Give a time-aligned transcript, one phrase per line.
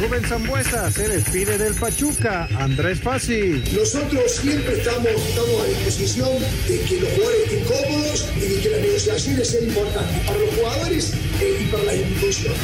[0.00, 2.48] Rubén Zambuesa se despide del Pachuca.
[2.58, 3.62] Andrés Fassi.
[3.74, 6.28] Nosotros siempre estamos, estamos a disposición
[6.68, 10.54] de que los jugadores estén cómodos y de que las negociaciones sean importantes para los
[10.54, 12.54] jugadores eh, y para la institución.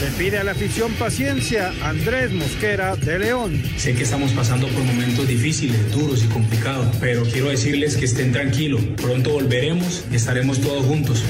[0.00, 1.72] Le pide a la afición paciencia.
[1.82, 3.62] Andrés Mosquera de León.
[3.76, 8.32] Sé que estamos pasando por momentos difíciles, duros y complicados, pero quiero decirles que estén
[8.32, 8.82] tranquilos.
[8.96, 11.22] Pronto volveremos y estaremos todos juntos.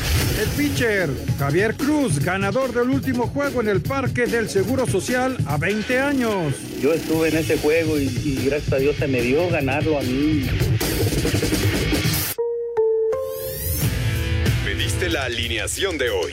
[0.43, 5.57] El pitcher Javier Cruz, ganador del último juego en el Parque del Seguro Social a
[5.57, 6.55] 20 años.
[6.81, 10.03] Yo estuve en ese juego y, y gracias a Dios se me dio ganarlo a
[10.03, 10.47] mí.
[14.65, 16.33] Pediste la alineación de hoy.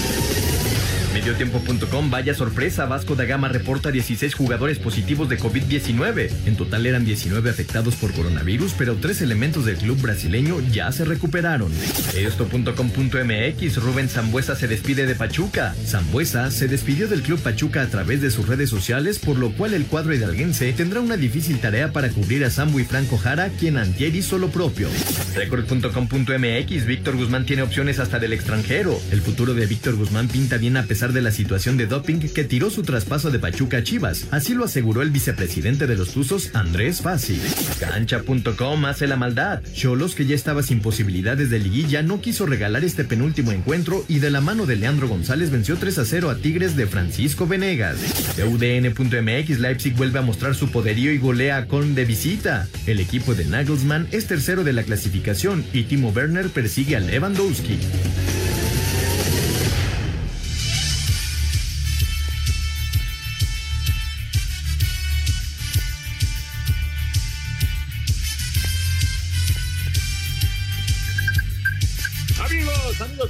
[1.21, 6.31] Mediotiempo.com, vaya sorpresa, Vasco da Gama reporta 16 jugadores positivos de COVID-19.
[6.47, 11.05] En total eran 19 afectados por coronavirus, pero tres elementos del club brasileño ya se
[11.05, 11.71] recuperaron.
[12.17, 15.75] Esto.com.mx, Rubén Zambuesa se despide de Pachuca.
[15.85, 19.75] Zambuesa se despidió del club Pachuca a través de sus redes sociales, por lo cual
[19.75, 23.77] el cuadro hidalguense tendrá una difícil tarea para cubrir a Sambu y Franco Jara, quien
[23.77, 24.89] antier hizo lo propio.
[25.35, 28.99] Record.com.mx, Víctor Guzmán tiene opciones hasta del extranjero.
[29.11, 32.43] El futuro de Víctor Guzmán pinta bien a pesar de la situación de doping que
[32.43, 34.27] tiró su traspaso de Pachuca a Chivas.
[34.31, 37.41] Así lo aseguró el vicepresidente de los Tuzos, Andrés Fassi.
[37.79, 39.61] Cancha.com hace la maldad.
[39.73, 44.19] Cholos, que ya estaba sin posibilidades de liguilla, no quiso regalar este penúltimo encuentro y
[44.19, 47.97] de la mano de Leandro González venció 3 a 0 a Tigres de Francisco Venegas.
[48.37, 52.67] UDN.mx, Leipzig vuelve a mostrar su poderío y golea a Con de visita.
[52.85, 57.77] El equipo de Nagelsmann es tercero de la clasificación y Timo Werner persigue a Lewandowski.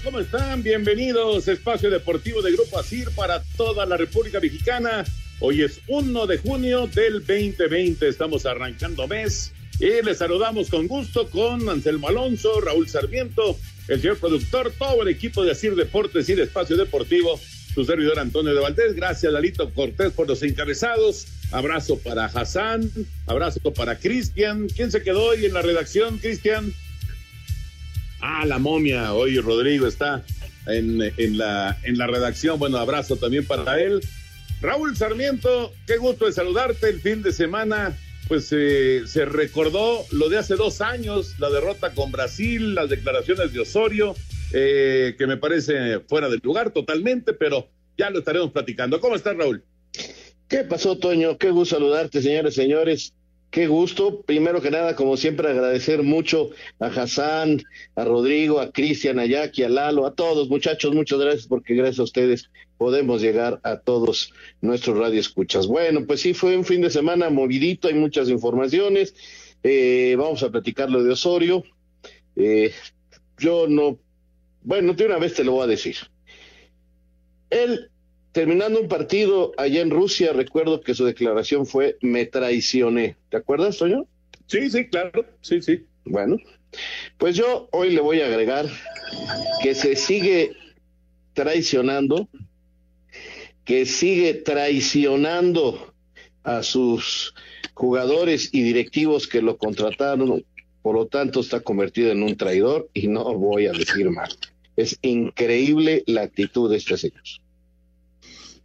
[0.04, 0.64] ¿Cómo están?
[0.64, 5.04] Bienvenidos Espacio Deportivo de Grupo ASIR para toda la República Mexicana.
[5.40, 11.30] Hoy es 1 de junio del 2020, estamos arrancando mes y les saludamos con gusto
[11.30, 13.58] con Anselmo Alonso, Raúl Sarmiento,
[13.88, 17.40] el señor productor, todo el equipo de ASIR Deportes y de Espacio Deportivo,
[17.74, 18.96] su servidor Antonio de Valdés.
[18.96, 21.28] Gracias, Lalito Cortés, por los encabezados.
[21.52, 22.90] Abrazo para Hassan,
[23.28, 24.68] abrazo para Cristian.
[24.68, 26.74] ¿Quién se quedó hoy en la redacción, Cristian?
[28.22, 30.24] Ah, la momia, hoy Rodrigo está
[30.68, 32.60] en, en, la, en la redacción.
[32.60, 34.02] Bueno, abrazo también para él.
[34.62, 37.98] Raúl Sarmiento, qué gusto de saludarte el fin de semana.
[38.28, 43.52] Pues eh, se recordó lo de hace dos años, la derrota con Brasil, las declaraciones
[43.52, 44.16] de Osorio,
[44.54, 47.68] eh, que me parece fuera del lugar totalmente, pero
[47.98, 49.02] ya lo estaremos platicando.
[49.02, 49.66] ¿Cómo estás, Raúl?
[50.48, 51.38] ¿Qué pasó, Toño?
[51.38, 53.14] Qué gusto saludarte, señores, señores.
[53.52, 54.22] Qué gusto.
[54.22, 57.62] Primero que nada, como siempre, agradecer mucho a Hassan,
[57.96, 62.00] a Rodrigo, a Cristian, a Jackie, a Lalo, a todos, muchachos, muchas gracias porque gracias
[62.00, 65.68] a ustedes podemos llegar a todos nuestros radioescuchas.
[65.68, 69.14] Bueno, pues sí, fue un fin de semana movidito, hay muchas informaciones.
[69.64, 71.64] Eh, vamos a platicar lo de Osorio.
[72.38, 72.72] Eh,
[73.38, 74.00] yo no,
[74.64, 75.98] bueno, de una vez te lo voy a decir.
[77.50, 77.91] Él
[78.32, 83.16] terminando un partido allá en Rusia, recuerdo que su declaración fue me traicioné.
[83.30, 84.08] ¿Te acuerdas, Toño?
[84.48, 85.86] Sí, sí, claro, sí, sí.
[86.06, 86.38] Bueno,
[87.18, 88.68] pues yo hoy le voy a agregar
[89.62, 90.52] que se sigue
[91.34, 92.28] traicionando,
[93.66, 95.94] que sigue traicionando
[96.44, 97.34] a sus
[97.74, 100.44] jugadores y directivos que lo contrataron,
[100.82, 104.38] por lo tanto está convertido en un traidor y no voy a decir más.
[104.76, 107.22] Es increíble la actitud de este señor.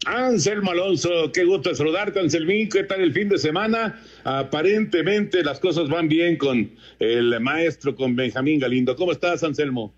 [0.05, 2.69] Anselmo Alonso, qué gusto saludarte, Anselmín.
[2.69, 4.01] ¿Qué tal el fin de semana?
[4.25, 8.95] Aparentemente las cosas van bien con el maestro, con Benjamín Galindo.
[8.95, 9.93] ¿Cómo estás, Anselmo?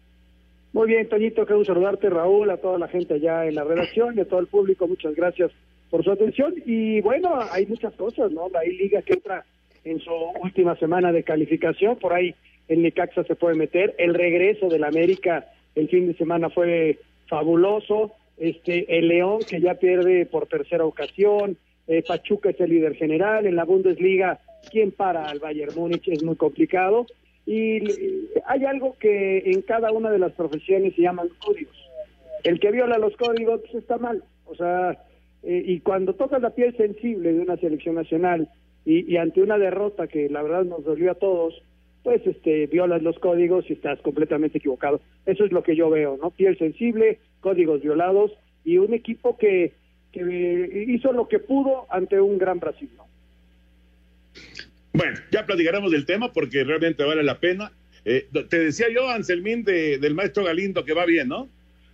[0.72, 4.16] Muy bien, Toñito, qué gusto saludarte, Raúl, a toda la gente allá en la redacción
[4.16, 4.86] y a todo el público.
[4.86, 5.50] Muchas gracias
[5.90, 6.54] por su atención.
[6.64, 8.48] Y bueno, hay muchas cosas, ¿no?
[8.50, 9.44] La liga que entra
[9.84, 10.10] en su
[10.42, 12.34] última semana de calificación, por ahí
[12.68, 13.94] el Necaxa se puede meter.
[13.98, 19.74] El regreso del América el fin de semana fue fabuloso este el León que ya
[19.74, 21.56] pierde por tercera ocasión,
[21.86, 24.40] eh, Pachuca es el líder general, en la Bundesliga,
[24.70, 26.06] ¿quién para al Bayern Múnich?
[26.08, 27.06] Es muy complicado.
[27.46, 27.80] Y
[28.46, 31.76] hay algo que en cada una de las profesiones se llaman códigos.
[32.44, 34.22] El que viola los códigos pues, está mal.
[34.44, 35.02] O sea,
[35.42, 38.48] eh, y cuando tocas la piel sensible de una selección nacional
[38.84, 41.62] y, y, ante una derrota que la verdad nos dolió a todos,
[42.02, 45.00] pues este violas los códigos y estás completamente equivocado.
[45.26, 46.30] Eso es lo que yo veo, ¿no?
[46.30, 48.32] Piel sensible, códigos violados
[48.64, 49.72] y un equipo que,
[50.12, 53.06] que hizo lo que pudo ante un gran Brasil, ¿no?
[54.92, 57.70] Bueno, ya platicaremos del tema porque realmente vale la pena.
[58.04, 61.48] Eh, te decía yo, Anselmín, de, del maestro Galindo, que va bien, ¿no?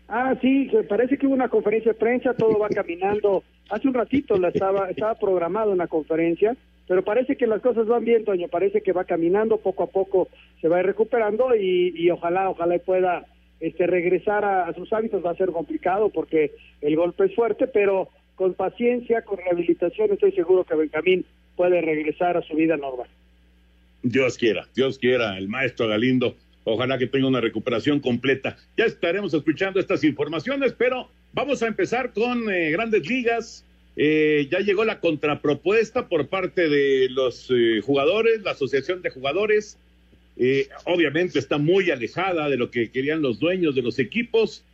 [0.09, 3.43] Ah, sí, parece que hubo una conferencia de prensa, todo va caminando.
[3.71, 6.57] Hace un ratito la estaba, estaba programada una conferencia,
[6.87, 10.29] pero parece que las cosas van bien, Toño, parece que va caminando, poco a poco
[10.61, 13.27] se va recuperando y, y ojalá, ojalá pueda
[13.65, 16.53] este, regresar a, sus hábitos, va a ser complicado porque
[16.83, 21.25] el golpe es fuerte, pero con paciencia, con rehabilitación, estoy seguro que Benjamín
[21.57, 23.07] puede regresar a su vida normal.
[24.03, 28.59] Dios quiera, Dios quiera, el maestro Galindo, ojalá que tenga una recuperación completa.
[28.77, 33.65] Ya estaremos escuchando estas informaciones, pero vamos a empezar con eh, grandes ligas.
[33.97, 39.79] Eh, ya llegó la contrapropuesta por parte de los eh, jugadores, la Asociación de Jugadores.
[40.37, 44.65] Eh, obviamente está muy alejada de lo que querían los dueños de los equipos.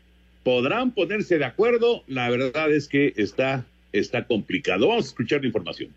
[0.43, 2.03] Podrán ponerse de acuerdo.
[2.07, 4.89] La verdad es que está, está complicado.
[4.89, 5.91] Vamos a escuchar la información.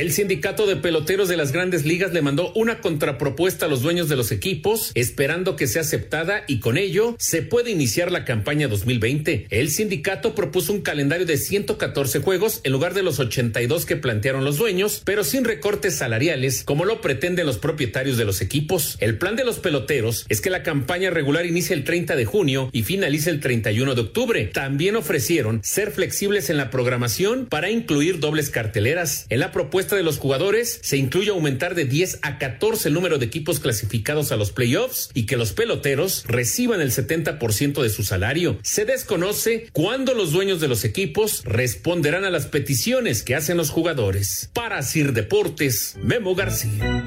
[0.00, 4.08] El sindicato de peloteros de las grandes ligas le mandó una contrapropuesta a los dueños
[4.08, 8.68] de los equipos, esperando que sea aceptada y con ello se puede iniciar la campaña
[8.68, 9.48] 2020.
[9.50, 14.44] El sindicato propuso un calendario de 114 juegos en lugar de los 82 que plantearon
[14.44, 18.96] los dueños, pero sin recortes salariales, como lo pretenden los propietarios de los equipos.
[18.98, 22.70] El plan de los peloteros es que la campaña regular inicie el 30 de junio
[22.72, 24.50] y finalice el 31 de octubre.
[24.54, 29.26] También ofrecieron ser flexibles en la programación para incluir dobles carteleras.
[29.28, 33.18] En la propuesta de los jugadores se incluye aumentar de 10 a 14 el número
[33.18, 38.02] de equipos clasificados a los playoffs y que los peloteros reciban el 70% de su
[38.02, 38.58] salario.
[38.62, 43.70] Se desconoce cuándo los dueños de los equipos responderán a las peticiones que hacen los
[43.70, 44.50] jugadores.
[44.52, 47.02] Para Sir Deportes, Memo García.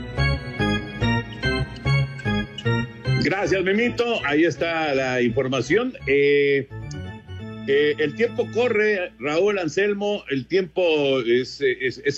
[3.25, 4.24] Gracias, Memito.
[4.24, 5.94] Ahí está la información.
[6.06, 6.68] Eh,
[7.67, 11.59] el tiempo corre, Raúl Anselmo, el tiempo es,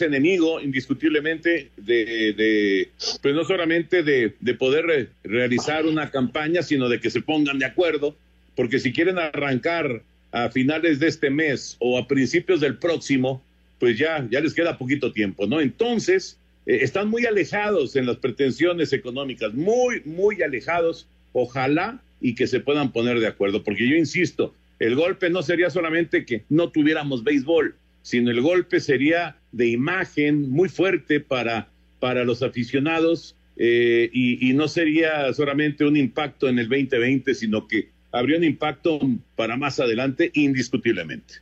[0.02, 2.90] enemigo indiscutiblemente de,
[3.22, 7.66] pues no solamente de, de poder realizar una campaña, sino de que se pongan de
[7.66, 8.16] acuerdo,
[8.56, 10.02] porque si quieren arrancar
[10.32, 13.42] a finales de este mes o a principios del próximo,
[13.80, 15.62] pues ya, ya les queda poquito tiempo, ¿no?
[15.62, 22.48] Entonces, eh, están muy alejados en las pretensiones económicas, muy, muy alejados, ojalá y que
[22.48, 26.70] se puedan poner de acuerdo, porque yo insisto, el golpe no sería solamente que no
[26.70, 31.70] tuviéramos béisbol, sino el golpe sería de imagen muy fuerte para,
[32.00, 37.68] para los aficionados eh, y, y, no sería solamente un impacto en el 2020, sino
[37.68, 39.00] que habría un impacto
[39.36, 41.36] para más adelante indiscutiblemente.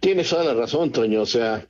[0.00, 1.20] Tienes toda la razón, Toño.
[1.20, 1.66] O sea,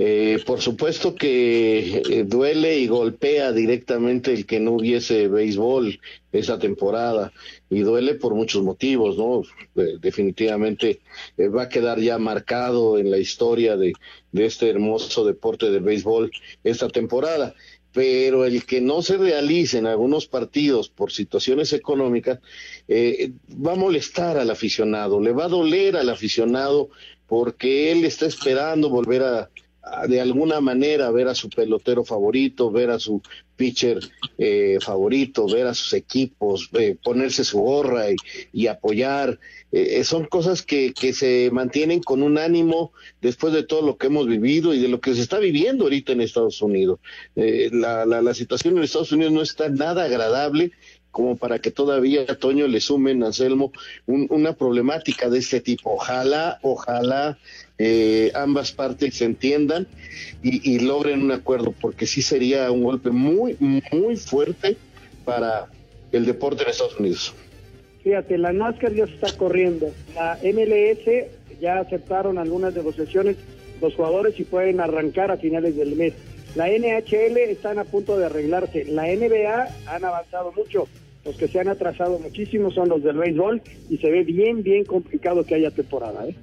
[0.00, 5.98] eh, por supuesto que eh, duele y golpea directamente el que no hubiese béisbol
[6.30, 7.32] esa temporada
[7.68, 9.42] y duele por muchos motivos, ¿no?
[9.74, 11.00] definitivamente
[11.36, 13.92] eh, va a quedar ya marcado en la historia de,
[14.34, 16.30] este hermoso deporte del béisbol
[16.62, 17.56] esta temporada
[17.92, 22.38] pero el que no se realicen algunos partidos por situaciones económicas
[22.86, 26.90] eh, va a molestar al aficionado, le va a doler al aficionado
[27.26, 29.50] porque él está esperando volver a,
[30.08, 33.22] de alguna manera ver a su pelotero favorito, ver a su
[33.56, 33.98] pitcher
[34.38, 38.06] eh, favorito, ver a sus equipos, eh, ponerse su gorra
[38.52, 39.38] y, apoyar.
[39.72, 44.06] Eh, son cosas que, que se mantienen con un ánimo después de todo lo que
[44.06, 47.00] hemos vivido y de lo que se está viviendo ahorita en Estados Unidos.
[47.34, 50.72] La, la, la, situación en Estados Unidos no está nada agradable
[51.10, 53.72] como para que todavía a Toño le sumen, Anselmo,
[54.06, 55.94] una problemática de este tipo.
[55.94, 57.38] Ojalá, ojalá
[57.78, 59.86] eh, ambas partes se entiendan
[60.42, 64.76] y, logren un acuerdo, porque sí sería un golpe muy, muy fuerte
[65.24, 65.66] para
[66.12, 67.34] el deporte en Estados Unidos.
[68.02, 69.92] Fíjate, la NASCAR ya se está corriendo.
[70.14, 71.26] La MLS
[71.60, 73.36] ya aceptaron algunas negociaciones
[73.80, 76.14] los jugadores y pueden arrancar a finales del mes.
[76.54, 78.84] La NHL están a punto de arreglarse.
[78.86, 80.88] La NBA han avanzado mucho.
[81.24, 84.84] Los que se han atrasado muchísimo son los del béisbol y se ve bien, bien
[84.84, 86.26] complicado que haya temporada.
[86.26, 86.34] ¿eh?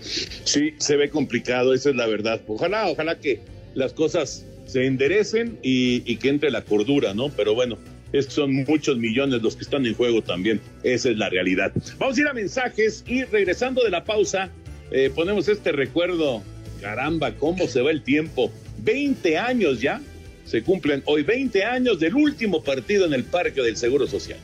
[0.00, 2.40] Sí, se ve complicado, esa es la verdad.
[2.46, 3.40] Ojalá, ojalá que
[3.74, 7.28] las cosas se enderecen y, que entre la cordura, ¿no?
[7.30, 7.78] Pero bueno,
[8.12, 10.60] es que son muchos millones los que están en juego también.
[10.82, 11.72] Esa es la realidad.
[11.98, 14.50] Vamos a ir a mensajes y regresando de la pausa,
[14.90, 16.42] eh, ponemos este recuerdo.
[16.80, 18.50] Caramba, cómo se va el tiempo.
[18.78, 20.00] 20 años ya.
[20.44, 24.38] Se cumplen hoy 20 años del último partido en el Parque del Seguro Social.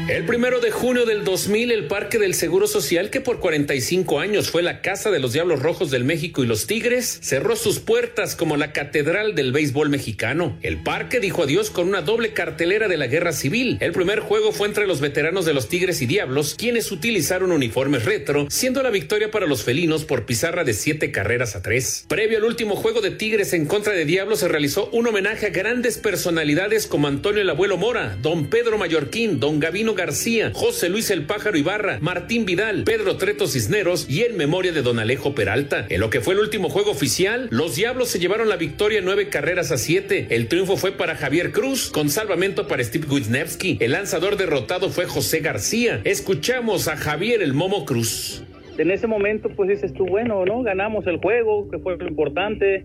[0.09, 4.51] El primero de junio del 2000, el Parque del Seguro Social, que por 45 años
[4.51, 8.37] fue la casa de los Diablos Rojos del México y los Tigres, cerró sus puertas
[8.37, 10.57] como la catedral del béisbol mexicano.
[10.63, 13.79] El parque dijo adiós con una doble cartelera de la guerra civil.
[13.81, 18.05] El primer juego fue entre los veteranos de los Tigres y Diablos, quienes utilizaron uniformes
[18.05, 22.05] retro, siendo la victoria para los felinos por pizarra de siete carreras a tres.
[22.07, 25.51] Previo al último juego de Tigres en contra de Diablos, se realizó un homenaje a
[25.51, 31.11] grandes personalidades como Antonio el Abuelo Mora, Don Pedro Mallorquín, Don Gavino García, José Luis
[31.11, 35.87] el Pájaro Ibarra, Martín Vidal, Pedro Treto Cisneros y en memoria de Don Alejo Peralta.
[35.89, 39.29] En lo que fue el último juego oficial, los Diablos se llevaron la victoria nueve
[39.29, 40.27] carreras a siete.
[40.31, 43.79] El triunfo fue para Javier Cruz, con salvamento para Steve Wisniewski.
[43.81, 46.01] El lanzador derrotado fue José García.
[46.05, 48.43] Escuchamos a Javier el Momo Cruz.
[48.79, 50.63] En ese momento, pues dices tú, bueno, ¿no?
[50.63, 52.85] Ganamos el juego, que fue lo importante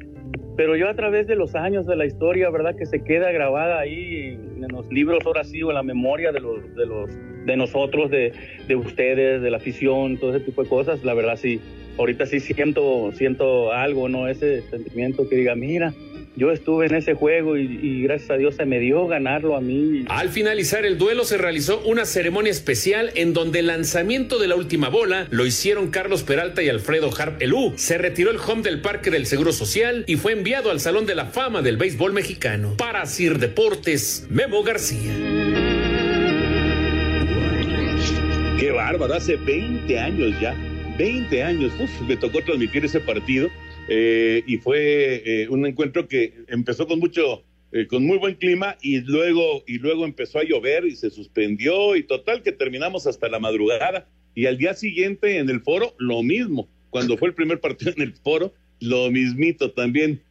[0.56, 2.76] pero yo a través de los años de la historia, ¿verdad?
[2.76, 6.40] Que se queda grabada ahí en los libros, ahora sí, o en la memoria de
[6.40, 7.10] los, de los,
[7.46, 8.34] de nosotros, de,
[8.68, 11.60] de ustedes, de la afición, todo ese tipo de cosas, la verdad sí,
[11.98, 14.28] ahorita sí siento, siento algo, ¿no?
[14.28, 15.94] Ese sentimiento que diga, mira,
[16.36, 19.62] yo estuve en ese juego y, y, gracias a Dios se me dio ganarlo a
[19.62, 20.06] mí.
[20.08, 24.56] Al finalizar el duelo se realizó una ceremonia especial en donde el lanzamiento de la
[24.56, 27.74] última bola lo hicieron Carlos Peralta y Alfredo Harp Elú.
[27.76, 31.16] Se retiró el home del Parque del Seguro Social y fue enviado al Salón de
[31.16, 32.76] la Fama del Béisbol Mexicano.
[32.78, 35.14] Para Sir Deportes, Memo García.
[38.58, 40.56] Qué bárbaro, hace 20 años ya.
[40.98, 41.74] 20 años.
[41.80, 43.50] Uf, me tocó transmitir ese partido
[43.94, 47.44] eh, y fue eh, un encuentro que empezó con mucho,
[47.74, 51.98] eh, con muy buen clima y luego, y luego empezó a llover y se suspendió
[51.98, 56.24] y total que terminamos hasta la madrugada y al día siguiente en el foro lo
[56.24, 56.70] mismo.
[56.90, 60.22] Cuando fue el primer partido en el foro, lo mismito también.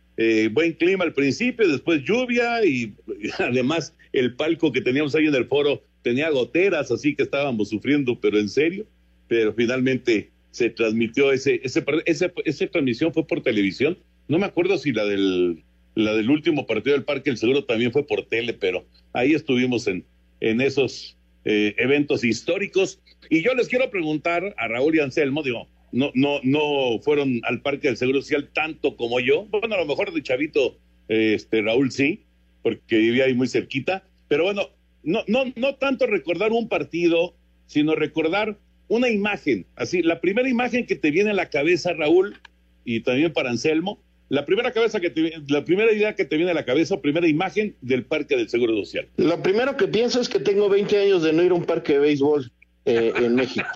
[0.52, 5.34] buen clima al principio, después lluvia y, y además el palco que teníamos ahí en
[5.34, 8.86] el foro tenía goteras, así que estábamos sufriendo, pero en serio.
[9.28, 13.98] Pero finalmente se transmitió ese, ese, ese, esa transmisión fue por televisión.
[14.28, 15.62] No me acuerdo si la del,
[15.94, 19.86] la del último partido del Parque del Seguro también fue por tele, pero ahí estuvimos
[19.86, 20.04] en,
[20.40, 23.00] en esos eh, eventos históricos.
[23.28, 27.62] Y yo les quiero preguntar a Raúl y Anselmo, digo, no, no, no fueron al
[27.62, 29.46] Parque del Seguro Social tanto como yo.
[29.46, 30.78] Bueno, a lo mejor de chavito,
[31.08, 32.24] este, Raúl sí,
[32.62, 34.04] porque vivía ahí muy cerquita.
[34.28, 34.68] Pero bueno,
[35.02, 37.34] no, no, no tanto recordar un partido,
[37.66, 38.58] sino recordar
[38.90, 42.36] una imagen, así, la primera imagen que te viene a la cabeza, Raúl,
[42.84, 46.50] y también para Anselmo, la primera cabeza que te, la primera idea que te viene
[46.50, 49.08] a la cabeza, primera imagen del Parque del Seguro Social.
[49.16, 51.94] Lo primero que pienso es que tengo 20 años de no ir a un parque
[51.94, 52.50] de béisbol
[52.84, 53.66] eh, en México.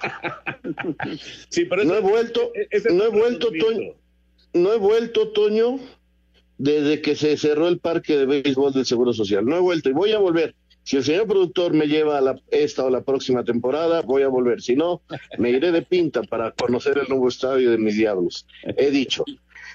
[1.49, 2.52] sí, pero no he vuelto,
[2.92, 3.94] no he vuelto, Toño,
[4.52, 5.78] no he vuelto, Toño,
[6.59, 9.44] desde que se cerró el parque de béisbol del Seguro Social.
[9.47, 10.56] No he vuelto y voy a volver.
[10.84, 14.28] Si el señor productor me lleva a la, esta o la próxima temporada, voy a
[14.28, 14.62] volver.
[14.62, 15.02] Si no,
[15.38, 18.46] me iré de pinta para conocer el nuevo estadio de mis diablos.
[18.76, 19.24] He dicho.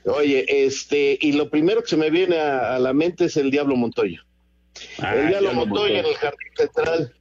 [0.05, 3.51] Oye, este, y lo primero que se me viene a, a la mente es el
[3.51, 4.23] Diablo Montoya.
[4.99, 7.13] Ah, el Diablo, Montoya, Montoya en el jardín central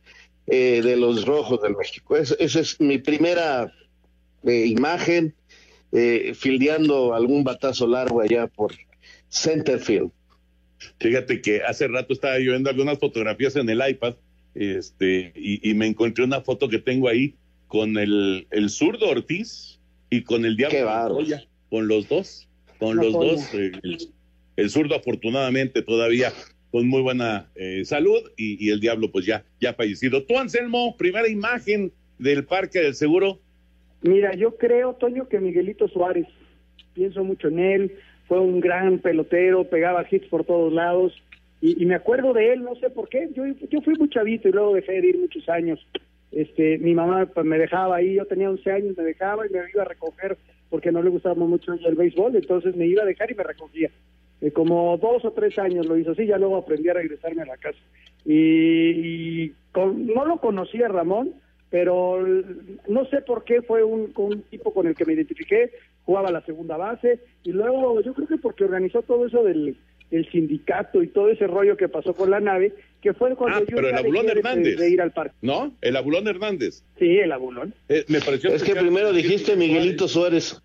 [0.47, 2.17] eh, de los Rojos del México.
[2.17, 3.73] Es, esa es mi primera
[4.45, 5.35] eh, imagen,
[5.93, 8.75] eh, fildeando algún batazo largo allá por
[9.29, 10.11] Centerfield.
[11.01, 14.15] Fíjate que hace rato estaba yo viendo algunas fotografías en el iPad
[14.55, 17.35] este, y, y me encontré una foto que tengo ahí
[17.67, 19.79] con el, el zurdo Ortiz,
[20.11, 23.55] y con el Diablo Montoya, con los dos, con los dos.
[23.55, 23.99] El,
[24.57, 26.33] el, zurdo afortunadamente todavía
[26.71, 30.25] con muy buena eh, salud y, y, el Diablo pues ya, ya fallecido.
[30.25, 33.39] Tú, Anselmo, primera imagen del Parque del Seguro.
[34.03, 36.27] Mira, yo creo, Toño, que Miguelito Suárez,
[36.95, 41.13] pienso mucho en él, fue un gran pelotero, pegaba hits por todos lados.
[41.61, 44.53] Y, me acuerdo de él, no sé por qué, yo, yo fui muy chavito y
[44.53, 45.85] luego dejé de ir muchos años.
[46.31, 49.61] Este mi mamá pues, me dejaba ahí, yo tenía 11 años, me dejaba y me
[49.73, 50.37] iba a recoger
[50.71, 53.91] porque no le gustaba mucho el béisbol, entonces me iba a dejar y me recogía.
[54.41, 57.47] Eh, como dos o tres años lo hizo así, ya luego aprendí a regresarme a
[57.47, 57.79] la casa.
[58.25, 61.33] Y, y con, no lo conocía Ramón,
[61.71, 62.25] pero
[62.89, 65.71] no sé por qué fue un, un tipo con el que me identifiqué,
[66.05, 69.77] jugaba la segunda base y luego yo creo que porque organizó todo eso del
[70.11, 72.73] el sindicato y todo ese rollo que pasó con la nave,
[73.03, 74.77] que fue cuando ah, yo pero el Abulón Hernández.
[74.79, 75.35] De, de, ir al parque.
[75.43, 75.75] ¿No?
[75.81, 76.83] El Abulón Hernández.
[76.99, 77.75] Sí, el Abulón.
[77.89, 80.61] Eh, me pareció es que primero dijiste Miguelito Suárez.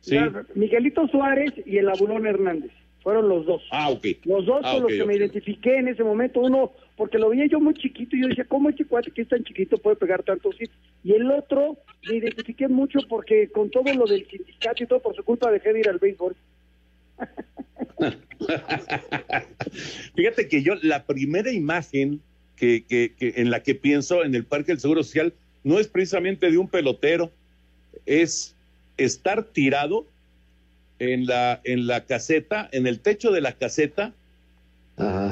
[0.00, 0.18] Sí.
[0.54, 2.72] Miguelito Suárez y el Abulón Hernández.
[3.02, 3.62] Fueron los dos.
[3.70, 4.06] Ah, ok.
[4.24, 5.06] Los dos ah, con okay, los que okay.
[5.06, 6.40] me identifiqué en ese momento.
[6.40, 9.28] Uno, porque lo veía yo muy chiquito y yo decía, ¿cómo este cuate que es
[9.28, 10.72] tan chiquito puede pegar tantos hits?
[11.02, 11.76] Y el otro,
[12.08, 15.72] me identifiqué mucho porque con todo lo del sindicato y todo, por su culpa dejé
[15.72, 16.36] de ir al béisbol.
[20.14, 22.20] Fíjate que yo la primera imagen
[22.54, 25.88] que, que, que, en la que pienso en el Parque del Seguro Social no es
[25.88, 27.32] precisamente de un pelotero,
[28.06, 28.54] es
[28.96, 30.06] estar tirado
[31.00, 34.14] en la, en la caseta, en el techo de la caseta,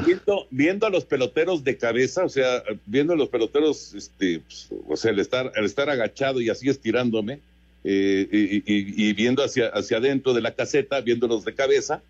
[0.06, 4.68] viendo, viendo a los peloteros de cabeza, o sea, viendo a los peloteros, este, pues,
[4.88, 7.40] o sea, el estar, el estar agachado y así estirándome,
[7.82, 12.02] eh, y, viendo hacia, hacia adentro de la caseta, viéndolos de cabeza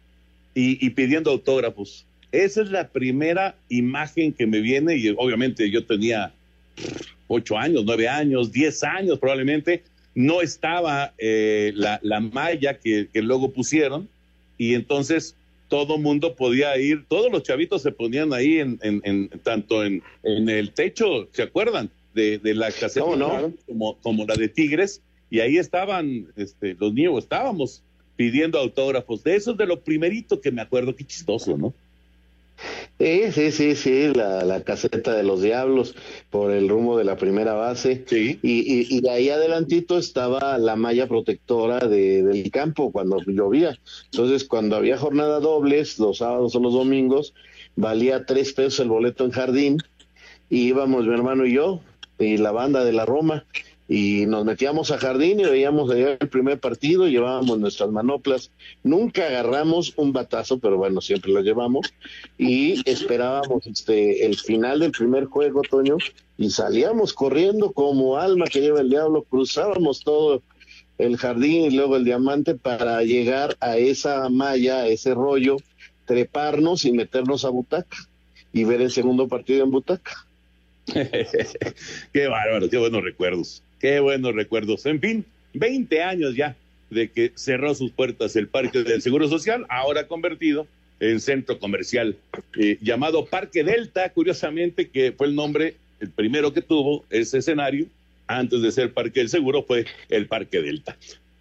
[0.55, 2.05] y, pidiendo autógrafos.
[2.33, 6.33] Esa es la primera imagen que me viene y obviamente yo tenía
[7.29, 9.83] ocho años, nueve años, diez años probablemente.
[10.15, 14.09] No estaba eh, la, la, malla que, luego pusieron
[14.59, 15.37] y entonces
[15.71, 20.03] todo mundo podía ir, todos los chavitos se ponían ahí en, en, en tanto en,
[20.25, 21.91] en, el techo, ¿se acuerdan?
[22.13, 23.55] De, de la caseta no?
[23.67, 25.01] como, como la de Tigres
[25.31, 27.85] y ahí estaban este, los niños, estábamos
[28.17, 29.23] pidiendo autógrafos.
[29.23, 31.73] De eso es de lo primerito que me acuerdo, qué chistoso, ¿no?
[32.99, 35.95] Sí, sí, sí, sí, la, la caseta de los diablos
[36.29, 38.05] por el rumbo de la primera base.
[38.07, 38.39] Sí.
[38.43, 43.79] Y, y, y de ahí adelantito estaba la malla protectora de, del campo cuando llovía.
[44.13, 47.33] Entonces, cuando había jornada dobles, los sábados o los domingos,
[47.77, 49.79] valía tres pesos el boleto en jardín.
[50.51, 51.81] Y íbamos mi hermano y yo,
[52.19, 53.47] y la banda de la Roma,
[53.93, 58.53] y nos metíamos a jardín y veíamos allá el primer partido, llevábamos nuestras manoplas,
[58.85, 61.93] nunca agarramos un batazo, pero bueno, siempre las llevamos,
[62.39, 65.97] y esperábamos este el final del primer juego, Toño,
[66.39, 70.41] y salíamos corriendo como alma que lleva el diablo, cruzábamos todo
[70.99, 75.57] el jardín y luego el diamante para llegar a esa malla, a ese rollo,
[76.07, 77.97] treparnos y meternos a butaca
[78.53, 80.27] y ver el segundo partido en butaca.
[80.87, 83.65] qué bárbaro, qué buenos recuerdos.
[83.81, 84.85] Qué buenos recuerdos.
[84.87, 86.55] En fin, 20 años ya
[86.91, 90.67] de que cerró sus puertas el Parque del Seguro Social, ahora convertido
[90.99, 92.17] en centro comercial
[92.59, 97.87] eh, llamado Parque Delta, curiosamente que fue el nombre, el primero que tuvo ese escenario,
[98.27, 100.97] antes de ser Parque del Seguro, fue el Parque Delta.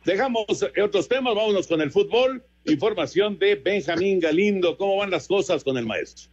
[0.05, 0.45] Dejamos
[0.81, 2.41] otros temas, vámonos con el fútbol.
[2.65, 4.77] Información de Benjamín Galindo.
[4.77, 6.29] ¿Cómo van las cosas con el maestro?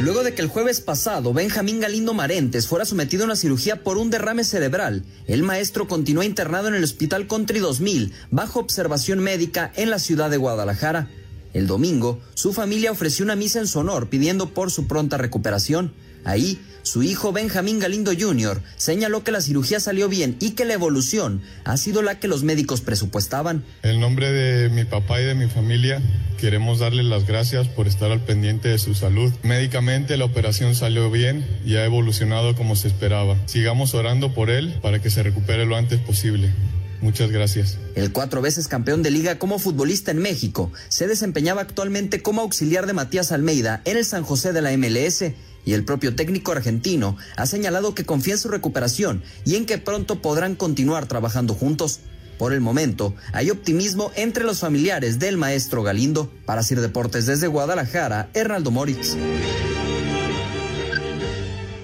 [0.00, 3.96] Luego de que el jueves pasado Benjamín Galindo Marentes fuera sometido a una cirugía por
[3.96, 9.72] un derrame cerebral, el maestro continúa internado en el Hospital Country 2000 bajo observación médica
[9.76, 11.08] en la ciudad de Guadalajara.
[11.52, 15.92] El domingo, su familia ofreció una misa en su honor pidiendo por su pronta recuperación.
[16.24, 18.60] Ahí, su hijo Benjamín Galindo Jr.
[18.76, 22.42] señaló que la cirugía salió bien y que la evolución ha sido la que los
[22.42, 23.64] médicos presupuestaban.
[23.82, 26.02] En nombre de mi papá y de mi familia,
[26.38, 29.32] queremos darle las gracias por estar al pendiente de su salud.
[29.42, 33.36] Médicamente la operación salió bien y ha evolucionado como se esperaba.
[33.46, 36.52] Sigamos orando por él para que se recupere lo antes posible.
[37.00, 37.78] Muchas gracias.
[37.96, 42.86] El cuatro veces campeón de liga como futbolista en México se desempeñaba actualmente como auxiliar
[42.86, 45.24] de Matías Almeida en el San José de la MLS
[45.64, 49.78] y el propio técnico argentino ha señalado que confía en su recuperación y en que
[49.78, 52.00] pronto podrán continuar trabajando juntos.
[52.38, 56.30] Por el momento, hay optimismo entre los familiares del maestro Galindo.
[56.46, 59.16] Para Sir Deportes desde Guadalajara, Hernaldo Moritz.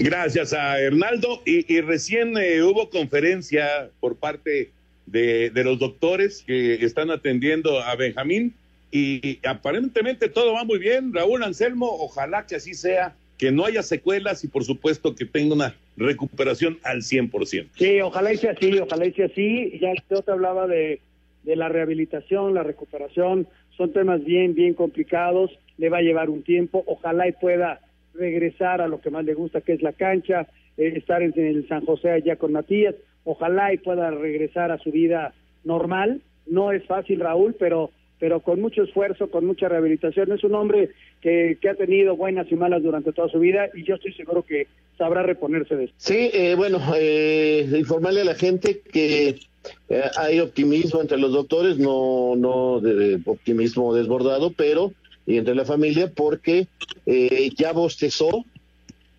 [0.01, 1.43] Gracias a Hernaldo.
[1.45, 4.71] Y, recién eh, hubo conferencia por parte
[5.07, 8.55] de, los doctores que están atendiendo a Benjamín
[8.91, 11.13] y aparentemente todo va muy bien.
[11.13, 15.55] Raúl Anselmo, ojalá que así sea que no haya secuelas y por supuesto que tenga
[15.55, 17.71] una recuperación al 100%.
[17.75, 19.79] Sí, ojalá y sea así, ojalá y sea así.
[19.81, 21.01] Ya yo te hablaba de,
[21.45, 23.49] de la rehabilitación, la recuperación,
[23.79, 27.81] son temas bien, bien complicados, le va a llevar un tiempo, ojalá y pueda
[28.13, 31.67] regresar a lo que más le gusta, que es la cancha, eh, estar en, el
[31.67, 35.33] San José allá con Matías, ojalá y pueda regresar a su vida
[35.65, 36.21] normal.
[36.47, 40.31] No es fácil, Raúl, pero pero con mucho esfuerzo, con mucha rehabilitación.
[40.31, 43.83] Es un hombre que, que ha tenido buenas y malas durante toda su vida y
[43.83, 45.97] yo estoy seguro que sabrá reponerse de esto.
[45.99, 49.41] Sí, eh, bueno, eh, informarle a la gente que
[49.89, 54.93] eh, hay optimismo entre los doctores, no, no de, optimismo desbordado, pero
[55.27, 56.67] y entre la familia porque
[57.07, 58.45] eh, ya bostezó,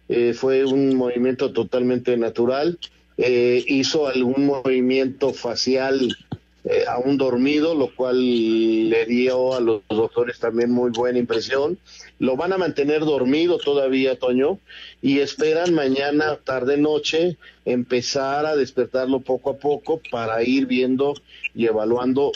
[0.09, 2.79] eh, fue un movimiento totalmente natural,
[3.17, 6.15] hizo algún movimiento facial
[6.63, 11.79] eh, aún dormido, lo cual le dio a los doctores también muy buena impresión.
[12.19, 14.59] Lo van a mantener dormido todavía, Toño,
[15.01, 21.15] y esperan mañana, tarde, noche, empezar a despertarlo poco a poco para ir viendo
[21.55, 22.31] y evaluando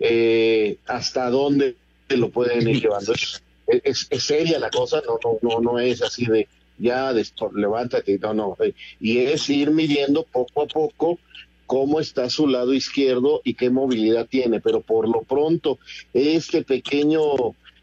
[0.00, 1.76] eh, hasta dónde
[2.08, 3.12] lo pueden ir llevando.
[3.12, 7.12] Es, es, seria la cosa, no, no, no, no es así de ya
[7.54, 11.18] levántate, no, no, eh, y es ir midiendo poco a poco
[11.66, 15.78] cómo está su lado izquierdo y qué movilidad tiene, pero por lo pronto
[16.14, 17.20] este pequeño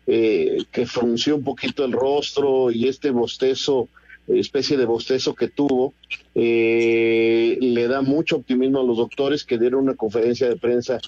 [0.08, 3.88] eh, que frunció un poquito el rostro y este bostezo,
[4.28, 5.94] especie de bostezo que tuvo,
[6.36, 11.00] eh, le da mucho optimismo a los doctores que dieron una conferencia de prensa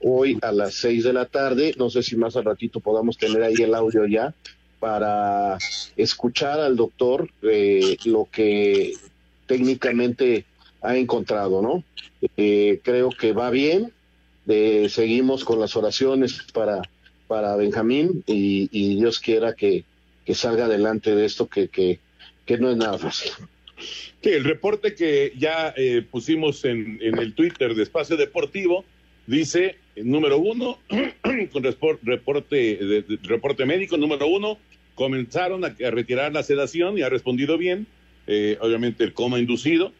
[0.00, 3.42] hoy a las seis de la tarde, no sé si más al ratito podamos tener
[3.42, 4.34] ahí el audio ya,
[4.78, 5.58] para
[5.96, 8.92] escuchar al doctor eh, lo que
[9.46, 10.44] técnicamente
[10.82, 11.84] ha encontrado, ¿no?
[12.36, 13.92] Eh, creo que va bien,
[14.46, 16.82] eh, seguimos con las oraciones para,
[17.26, 19.84] para Benjamín y, Dios quiera que,
[20.24, 22.00] que, salga adelante de esto, que, que,
[22.46, 23.32] que, no es nada fácil.
[24.22, 28.84] Sí, el reporte que ya eh, pusimos en, en, el Twitter de Espacio Deportivo
[29.26, 30.78] dice, número uno,
[31.52, 34.58] con reporte, de, reporte médico, número uno,
[34.94, 37.86] comenzaron a, a, retirar la sedación y ha respondido bien,
[38.26, 39.92] eh, obviamente el coma inducido.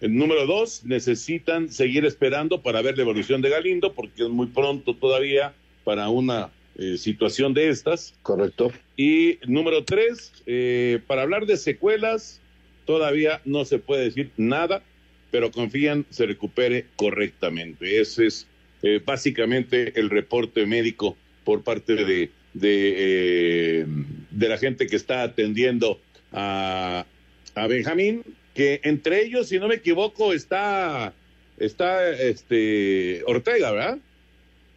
[0.00, 4.48] El número dos, necesitan seguir esperando para ver la evolución de Galindo, porque es muy
[4.48, 5.54] pronto todavía
[5.84, 8.14] para una eh, situación de estas.
[8.22, 8.72] Correcto.
[8.96, 12.40] Y número tres, eh, para hablar de secuelas,
[12.84, 14.82] todavía no se puede decir nada,
[15.30, 18.00] pero confían se recupere correctamente.
[18.00, 18.46] Ese es
[18.82, 23.86] eh, básicamente el reporte médico por parte de, de, eh,
[24.30, 26.00] de la gente que está atendiendo
[26.32, 27.06] a,
[27.54, 28.22] a, Benjamín,
[28.54, 31.12] que entre ellos, si no me equivoco, está,
[31.58, 33.98] está este Ortega, ¿verdad?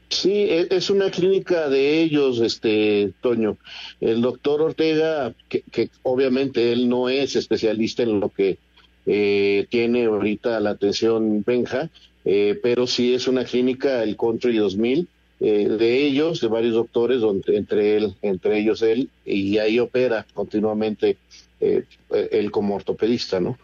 [0.10, 3.58] Sí, es una clínica de ellos, este Toño.
[4.00, 8.58] El doctor Ortega, que, que obviamente él no es especialista en lo que
[9.06, 11.90] eh, tiene ahorita la atención Benja,
[12.26, 15.08] eh, pero sí es una clínica, el Country 2000,
[15.40, 20.26] eh, de ellos, de varios doctores, donde, entre él, entre ellos él, y ahí opera
[20.34, 21.16] continuamente
[21.60, 21.84] eh,
[22.32, 23.58] él como ortopedista, ¿no?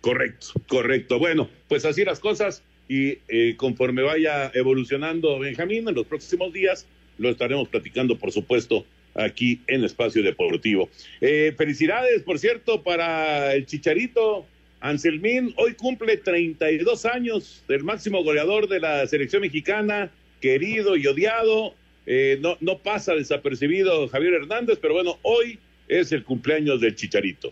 [0.00, 1.18] Correcto, correcto.
[1.18, 6.86] Bueno, pues así las cosas y eh, conforme vaya evolucionando Benjamín en los próximos días,
[7.18, 10.88] lo estaremos platicando, por supuesto, aquí en Espacio Deportivo.
[11.20, 14.46] Eh, felicidades, por cierto, para el Chicharito.
[14.80, 21.74] Anselmín hoy cumple 32 años, el máximo goleador de la selección mexicana, querido y odiado.
[22.06, 27.50] Eh, no, no pasa desapercibido Javier Hernández, pero bueno, hoy es el cumpleaños del Chicharito.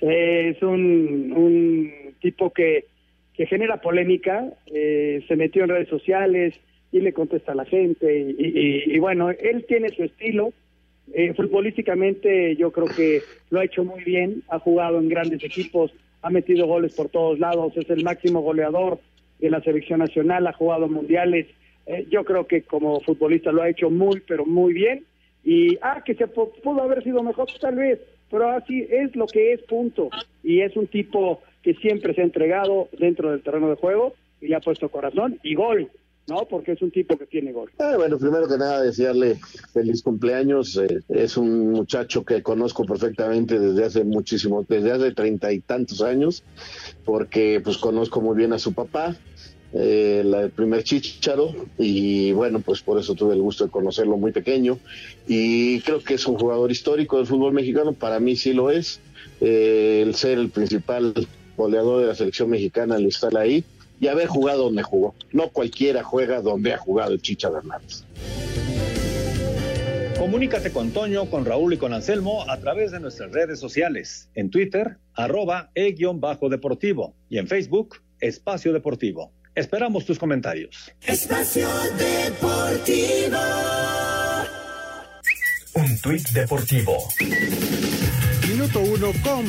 [0.00, 2.86] Es un, tipo que,
[3.34, 6.54] que genera polémica, eh, se metió en redes sociales
[6.92, 10.52] y le contesta a la gente y, y, y bueno, él tiene su estilo,
[11.12, 15.92] eh, futbolísticamente yo creo que lo ha hecho muy bien, ha jugado en grandes equipos,
[16.22, 18.98] ha metido goles por todos lados, es el máximo goleador
[19.38, 21.46] de la selección nacional, ha jugado mundiales,
[21.86, 25.04] eh, yo creo que como futbolista lo ha hecho muy, pero muy bien,
[25.46, 29.52] y, ah, que se pudo haber sido mejor tal vez, pero así es lo que
[29.52, 30.10] es, punto,
[30.42, 34.48] y es un tipo que siempre se ha entregado dentro del terreno de juego y
[34.48, 35.88] le ha puesto corazón y gol,
[36.26, 36.46] ¿no?
[36.50, 37.70] Porque es un tipo que tiene gol.
[37.78, 39.38] Ah, bueno, primero que nada, desearle
[39.72, 40.76] feliz cumpleaños.
[40.76, 46.02] Eh, es un muchacho que conozco perfectamente desde hace muchísimo, desde hace treinta y tantos
[46.02, 46.42] años,
[47.04, 49.16] porque pues conozco muy bien a su papá.
[49.78, 54.16] Eh, la, el primer chicharo y bueno pues por eso tuve el gusto de conocerlo
[54.16, 54.78] muy pequeño
[55.28, 59.00] y creo que es un jugador histórico del fútbol mexicano para mí sí lo es
[59.42, 61.12] eh, el ser el principal
[61.56, 63.64] goleador de la selección mexicana al estar ahí
[64.00, 65.14] y haber jugado donde jugó.
[65.32, 68.04] No cualquiera juega donde ha jugado el Chicha Hernández.
[70.18, 74.28] Comunícate con Toño, con Raúl y con Anselmo a través de nuestras redes sociales.
[74.34, 79.30] En Twitter, arroba e-deportivo y en Facebook, Espacio Deportivo.
[79.56, 80.92] Esperamos tus comentarios.
[81.06, 81.66] Espacio
[81.96, 83.38] Deportivo.
[85.72, 87.08] Un tuit deportivo.
[88.46, 89.46] Minuto uno com.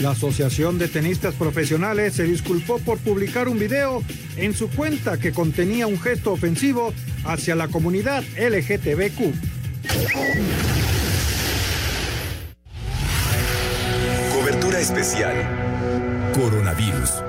[0.00, 4.02] La Asociación de Tenistas Profesionales se disculpó por publicar un video
[4.36, 6.92] en su cuenta que contenía un gesto ofensivo
[7.24, 9.32] hacia la comunidad LGTBQ.
[14.34, 15.36] Cobertura especial.
[16.34, 17.22] Coronavirus.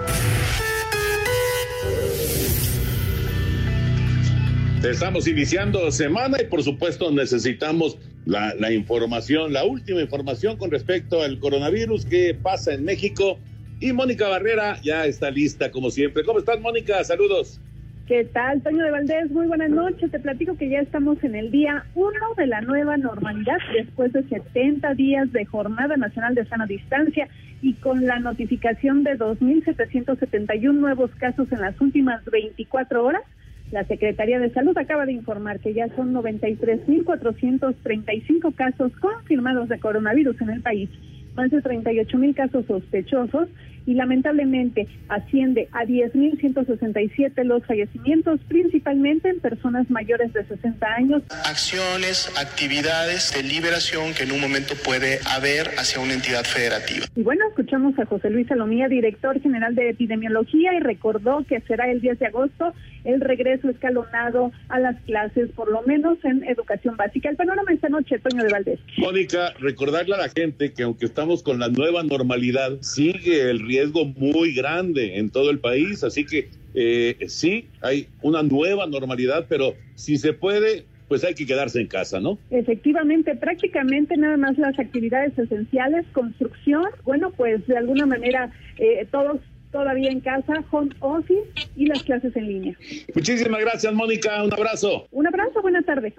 [4.84, 11.22] Estamos iniciando semana y por supuesto necesitamos la, la, información, la última información con respecto
[11.22, 13.38] al coronavirus que pasa en México.
[13.82, 16.24] Y Mónica Barrera ya está lista como siempre.
[16.24, 17.04] ¿Cómo estás Mónica?
[17.04, 17.60] Saludos.
[18.08, 19.30] ¿Qué tal, Toño de Valdés?
[19.32, 20.10] Muy buenas noches.
[20.12, 24.24] Te platico que ya estamos en el día uno de la nueva normalidad después de
[24.24, 27.28] 70 días de Jornada Nacional de Sana Distancia
[27.62, 33.24] y con la notificación de 2.771 nuevos casos en las últimas 24 horas.
[33.72, 40.42] La Secretaría de Salud acaba de informar que ya son 93.435 casos confirmados de coronavirus
[40.42, 40.90] en el país,
[41.36, 43.48] más de 38.000 casos sospechosos
[43.90, 51.24] y lamentablemente asciende a 10.167 los fallecimientos, principalmente en personas mayores de 60 años.
[51.46, 57.08] Acciones, actividades de liberación que en un momento puede haber hacia una entidad federativa.
[57.16, 61.90] Y bueno, escuchamos a José Luis Salomía, director general de epidemiología, y recordó que será
[61.90, 62.76] el 10 de agosto
[63.06, 67.30] el regreso escalonado a las clases, por lo menos en educación básica.
[67.30, 68.80] El panorama esta noche, Toño de Valdés.
[68.98, 73.79] Mónica, recordarle a la gente que aunque estamos con la nueva normalidad, sigue el riesgo
[73.88, 79.74] muy grande en todo el país, así que eh, sí, hay una nueva normalidad, pero
[79.96, 82.38] si se puede, pues hay que quedarse en casa, ¿no?
[82.52, 89.40] Efectivamente, prácticamente nada más las actividades esenciales, construcción, bueno, pues de alguna manera eh, todos
[89.72, 91.44] todavía en casa, home office
[91.76, 92.78] y las clases en línea.
[93.14, 94.44] Muchísimas gracias, Mónica.
[94.44, 95.08] Un abrazo.
[95.12, 96.14] Un abrazo, buenas tardes.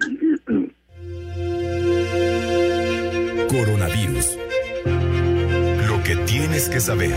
[3.48, 4.38] Coronavirus.
[6.16, 7.14] Tienes que saber.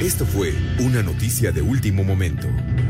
[0.00, 2.48] Esto fue una noticia de último momento.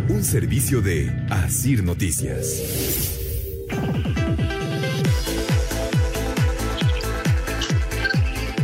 [0.08, 3.18] Un servicio de Asir Noticias.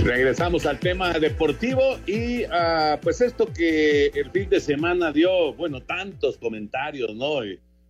[0.05, 5.83] Regresamos al tema deportivo y uh, pues esto que el fin de semana dio, bueno,
[5.83, 7.41] tantos comentarios, ¿no?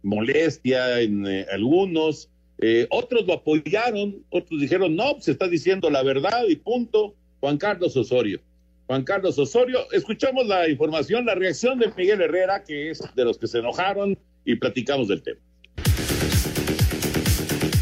[0.02, 6.02] Molestia en eh, algunos, eh, otros lo apoyaron, otros dijeron, no, se está diciendo la
[6.02, 7.14] verdad y punto.
[7.40, 8.40] Juan Carlos Osorio.
[8.86, 13.38] Juan Carlos Osorio, escuchamos la información, la reacción de Miguel Herrera, que es de los
[13.38, 15.40] que se enojaron y platicamos del tema.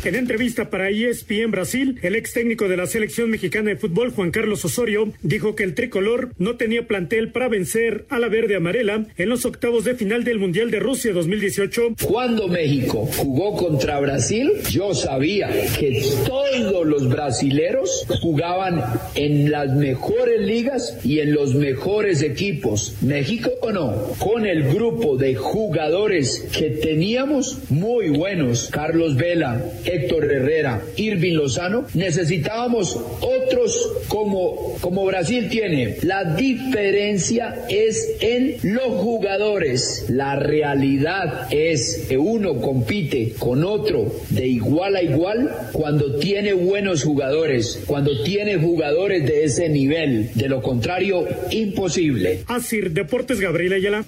[0.07, 4.31] En entrevista para ESPN Brasil, el ex técnico de la selección mexicana de fútbol, Juan
[4.31, 9.05] Carlos Osorio, dijo que el tricolor no tenía plantel para vencer a la verde amarela
[9.16, 11.97] en los octavos de final del Mundial de Rusia 2018.
[12.05, 18.85] Cuando México jugó contra Brasil, yo sabía que todos los brasileros jugaban
[19.16, 22.95] en las mejores ligas y en los mejores equipos.
[23.03, 29.64] México o no, con el grupo de jugadores que teníamos muy buenos, Carlos Vela,
[29.96, 35.96] Héctor Herrera, Irving Lozano, necesitábamos otros como, como Brasil tiene.
[36.02, 40.06] La diferencia es en los jugadores.
[40.09, 47.02] La realidad es que uno compite con otro de igual a igual cuando tiene buenos
[47.04, 50.30] jugadores, cuando tiene jugadores de ese nivel.
[50.35, 52.44] De lo contrario, imposible.
[52.46, 54.04] Así, Deportes Gabriela Ayala.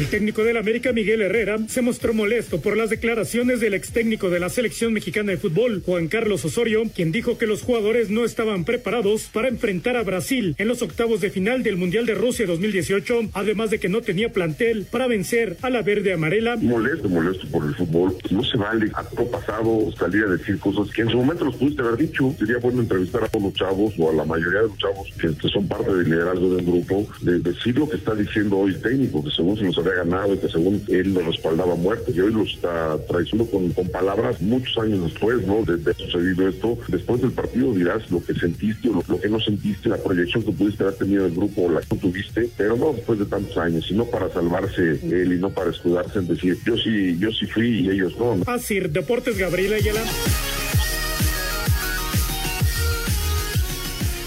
[0.00, 4.30] El técnico del América, Miguel Herrera, se mostró molesto por las declaraciones del ex técnico
[4.30, 8.24] de la selección mexicana de fútbol, Juan Carlos Osorio, quien dijo que los jugadores no
[8.24, 12.46] estaban preparados para enfrentar a Brasil en los octavos de final del Mundial de Rusia
[12.46, 16.56] 2018, además de que no tenía plantel para vencer a la verde amarela.
[16.56, 18.16] Molesto, molesto por el fútbol.
[18.30, 21.56] No se vale a todo pasado salir a decir cosas que en su momento los
[21.56, 22.34] pudiste haber dicho.
[22.38, 25.48] Sería bueno entrevistar a todos los chavos o a la mayoría de los chavos que
[25.50, 29.22] son parte del liderazgo del grupo, de decir lo que está diciendo hoy el técnico,
[29.22, 32.32] que según se nos había ganado y que según él lo respaldaba muerte y hoy
[32.32, 35.62] lo está traicionando con, con palabras muchos años después, ¿no?
[35.64, 39.28] De, de, sucedido esto, después del partido dirás lo que sentiste o lo, lo, que
[39.28, 42.76] no sentiste, la proyección que pudiste haber tenido del grupo o la que tuviste, pero
[42.76, 46.58] no después de tantos años, sino para salvarse él y no para escudarse en decir
[46.64, 48.36] yo sí, yo sí fui y ellos no.
[48.36, 48.44] ¿no?
[48.46, 50.02] Así, Deportes Gabriela Ayala.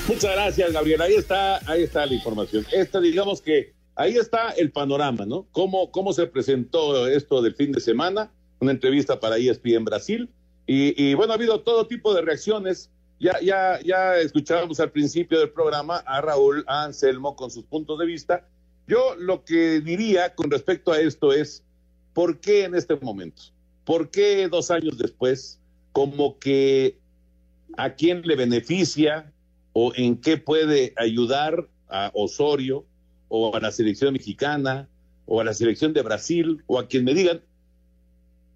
[0.08, 1.02] Muchas gracias, Gabriel.
[1.02, 2.66] Ahí está, ahí está la información.
[2.72, 5.48] Esta, digamos que ahí está el panorama, ¿no?
[5.52, 8.32] ¿Cómo, cómo se presentó esto del fin de semana?
[8.64, 10.30] una entrevista para ESPN Brasil.
[10.66, 12.90] Y, bueno, ha habido todo tipo de reacciones.
[13.20, 18.00] Ya, ya, ya escuchábamos al principio del programa a Raúl, a Anselmo con sus puntos
[18.00, 18.48] de vista.
[18.88, 21.64] Yo lo que diría con respecto a esto es,
[22.14, 23.44] ¿por qué en este momento?
[23.86, 25.60] ¿Por qué dos años después?
[25.92, 26.98] Como que
[27.78, 29.32] a quién le beneficia
[29.74, 32.86] o en qué puede ayudar a Osorio
[33.36, 34.88] o a la selección mexicana
[35.26, 37.42] o a la selección de Brasil o a quien me digan,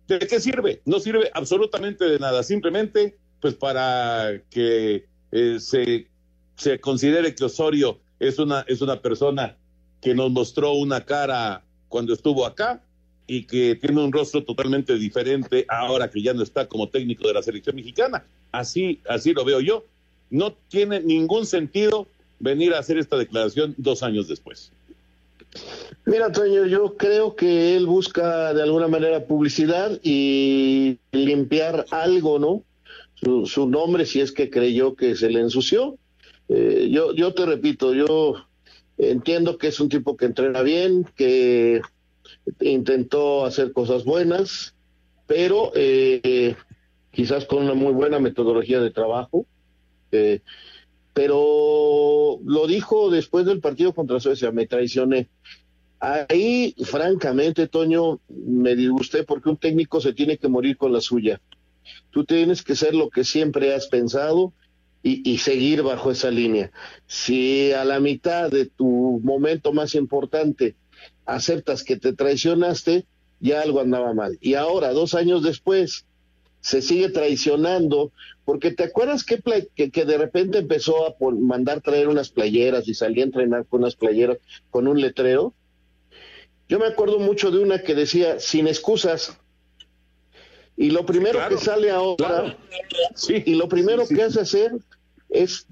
[0.07, 0.83] ¿de qué sirve?
[0.85, 6.07] No sirve absolutamente de nada, simplemente pues para que eh, se,
[6.57, 9.57] se considere que Osorio es una, es una persona
[9.99, 12.83] que nos mostró una cara cuando estuvo acá
[13.25, 17.33] y que tiene un rostro totalmente diferente ahora que ya no está como técnico de
[17.33, 18.23] la selección mexicana.
[18.51, 19.85] Así, así lo veo yo.
[20.29, 22.07] No tiene ningún sentido
[22.39, 24.71] venir a hacer esta declaración dos años después.
[26.05, 32.63] Mira, Toño, yo creo que él busca de alguna manera publicidad y limpiar algo, ¿no?
[33.45, 35.97] Su, nombre, si es que creyó que se le ensució.
[36.49, 38.35] Eh, yo, yo te repito, yo
[38.97, 41.81] entiendo que es un tipo que entrena bien, que
[42.61, 44.75] intentó hacer cosas buenas,
[45.25, 46.55] pero eh,
[47.11, 49.45] quizás con una muy buena metodología de trabajo.
[50.11, 50.41] Eh,
[51.17, 55.29] pero lo dijo después del partido contra Suecia, me traicioné.
[55.99, 61.41] Ahí, francamente, Toño, me disgusté porque un técnico se tiene que morir con la suya.
[62.11, 64.53] Tú tienes que ser lo que siempre has pensado
[65.01, 66.69] y, y, seguir bajo esa línea.
[67.07, 70.75] Si a la mitad de tu momento más importante
[71.25, 73.07] aceptas que te traicionaste,
[73.39, 74.37] ya algo andaba mal.
[74.39, 76.05] Y ahora, dos años después,
[76.67, 78.11] se sigue traicionando,
[78.43, 79.41] porque te acuerdas que,
[79.73, 83.95] que, de repente empezó a mandar traer unas playeras y salía a entrenar con unas
[83.95, 85.53] playeras con un letrero.
[86.67, 89.39] Yo me acuerdo mucho de una que decía, sin excusas.
[90.75, 92.57] Y lo primero que sale ahora,
[93.15, 94.73] sí, y lo primero que hace hacer
[95.29, 95.67] es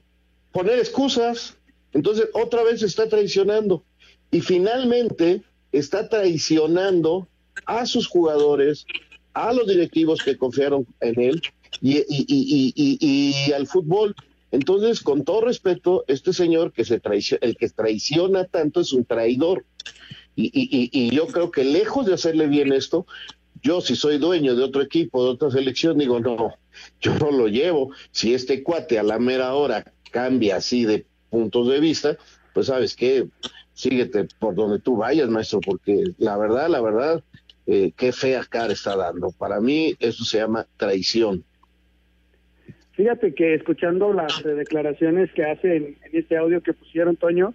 [0.53, 1.57] poner excusas.
[1.91, 3.83] Entonces, otra vez se está traicionando.
[4.31, 7.27] Y finalmente está traicionando
[7.65, 8.85] a sus jugadores,
[9.35, 11.41] a los directivos que confiaron en él
[11.81, 14.15] y, y, al fútbol.
[14.51, 19.03] Entonces, con todo respeto, este señor que se traiciona, el que traiciona tanto es un
[19.03, 19.65] traidor.
[20.37, 23.05] Y, yo creo que lejos de hacerle bien esto,
[23.61, 26.53] yo si soy dueño de otro equipo, de otra selección, digo, no,
[27.01, 27.91] yo no lo llevo.
[28.11, 32.17] Si este cuate a la mera hora cambia así de puntos de vista,
[32.53, 33.27] pues sabes que
[33.73, 37.23] síguete por donde tú vayas, maestro, porque la verdad, la verdad,
[37.67, 39.29] eh, qué fea cara está dando.
[39.37, 41.43] Para mí eso se llama traición.
[42.93, 47.53] Fíjate que escuchando las declaraciones que hace en, este audio que pusieron, Toño,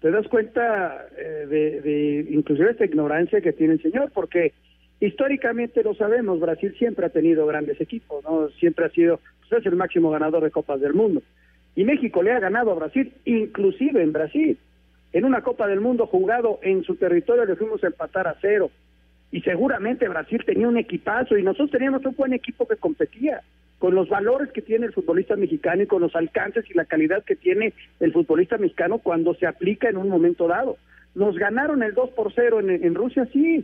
[0.00, 4.52] te das cuenta eh, de, de inclusive esta ignorancia que tiene el señor, porque
[5.00, 8.48] históricamente lo sabemos, Brasil siempre ha tenido grandes equipos, ¿no?
[8.60, 11.22] Siempre ha sido, pues es el máximo ganador de Copas del Mundo.
[11.74, 14.58] Y México le ha ganado a Brasil, inclusive en Brasil.
[15.12, 18.70] En una Copa del Mundo jugado en su territorio le fuimos a empatar a cero
[19.36, 23.42] y seguramente Brasil tenía un equipazo y nosotros teníamos un buen equipo que competía
[23.78, 27.22] con los valores que tiene el futbolista mexicano y con los alcances y la calidad
[27.22, 30.78] que tiene el futbolista mexicano cuando se aplica en un momento dado.
[31.14, 33.62] Nos ganaron el 2 por 0 en, en Rusia, sí.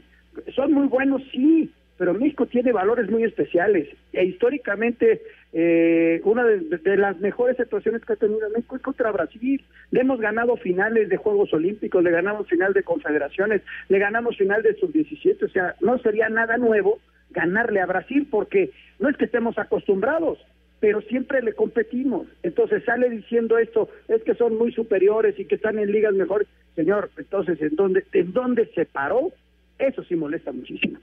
[0.55, 6.97] Son muy buenos, sí pero México tiene valores muy especiales e históricamente eh, una de,
[6.97, 9.63] las mejores situaciones que ha tenido México es contra Brasil.
[9.91, 14.63] Le hemos ganado finales de Juegos Olímpicos, le ganamos final de confederaciones, le ganamos final
[14.63, 17.01] de sub-17, o sea, no sería nada nuevo
[17.31, 20.39] ganarle a Brasil porque no es que estemos acostumbrados,
[20.81, 22.27] pero siempre le competimos.
[22.43, 26.49] Entonces sale diciendo esto, es que son muy superiores y que están en ligas mejores.
[26.75, 29.31] Señor, entonces, ¿en dónde, en dónde se paró?
[29.79, 30.99] Eso sí molesta muchísimo.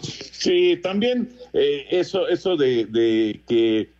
[0.00, 3.90] Sí, también eh, eso, eso de, que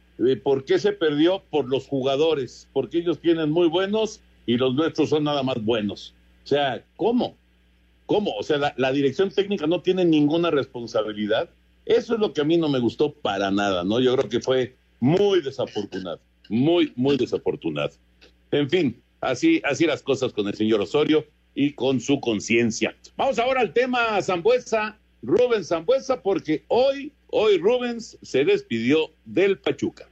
[0.42, 5.10] por qué se perdió por los jugadores, porque ellos tienen muy buenos y los nuestros
[5.10, 6.14] son nada más buenos.
[6.44, 7.36] O sea, ¿cómo?
[8.06, 8.34] ¿Cómo?
[8.36, 11.50] O sea, la, dirección técnica no tiene ninguna responsabilidad.
[11.84, 14.00] Eso es lo que a mí no me gustó para nada, ¿no?
[14.00, 17.92] Yo creo que fue muy desafortunado, muy, muy desafortunado.
[18.50, 22.96] En fin, así, así las cosas con el señor Osorio y con su conciencia.
[23.16, 30.08] Vamos ahora al tema Zambuesa Rubens Zambuesa porque hoy, hoy Rubens se despidió del Pachuca.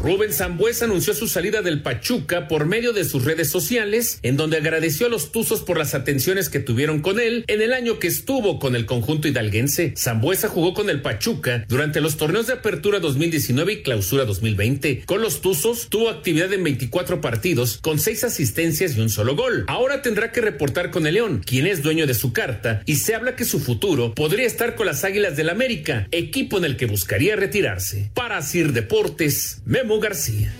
[0.00, 4.56] Rubén Zambuesa anunció su salida del Pachuca por medio de sus redes sociales, en donde
[4.56, 8.06] agradeció a los Tuzos por las atenciones que tuvieron con él en el año que
[8.06, 9.94] estuvo con el conjunto hidalguense.
[9.96, 15.02] Zambuesa jugó con el Pachuca durante los torneos de apertura 2019 y clausura 2020.
[15.04, 19.64] Con los Tuzos tuvo actividad en 24 partidos con seis asistencias y un solo gol.
[19.66, 23.16] Ahora tendrá que reportar con el León, quien es dueño de su carta, y se
[23.16, 26.86] habla que su futuro podría estar con las Águilas del América, equipo en el que
[26.86, 28.10] buscaría retirarse.
[28.14, 29.62] Para Sir Deportes,
[29.96, 30.52] García.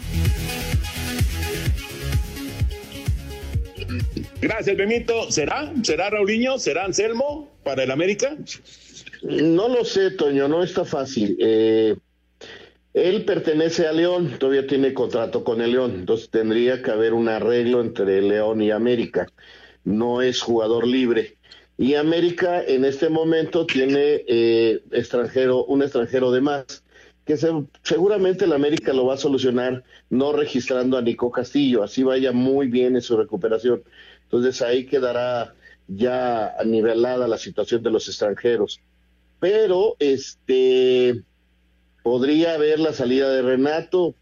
[4.41, 5.31] Gracias, Benito.
[5.31, 5.73] ¿Será?
[5.83, 6.59] ¿Será Raulinho?
[6.59, 8.37] ¿Será Anselmo para el América?
[9.23, 11.37] No lo sé, Toño, no está fácil.
[11.41, 11.97] Eh,
[12.95, 17.29] él pertenece a León, todavía tiene contrato con el León, entonces tendría que haber un
[17.29, 19.27] arreglo entre León y América.
[19.85, 21.37] No es jugador libre.
[21.77, 26.83] Y América en este momento tiene eh, extranjero, un extranjero de más,
[27.29, 27.51] que se,
[27.83, 32.69] seguramente el América lo va a solucionar no registrando a Nico Castillo, así vaya muy
[32.69, 33.83] bien en su recuperación.
[34.23, 35.55] Entonces ahí quedará
[35.89, 38.81] ya nivelada la situación de los extranjeros.
[39.41, 41.23] Pero este
[42.03, 44.15] podría haber la salida de Renato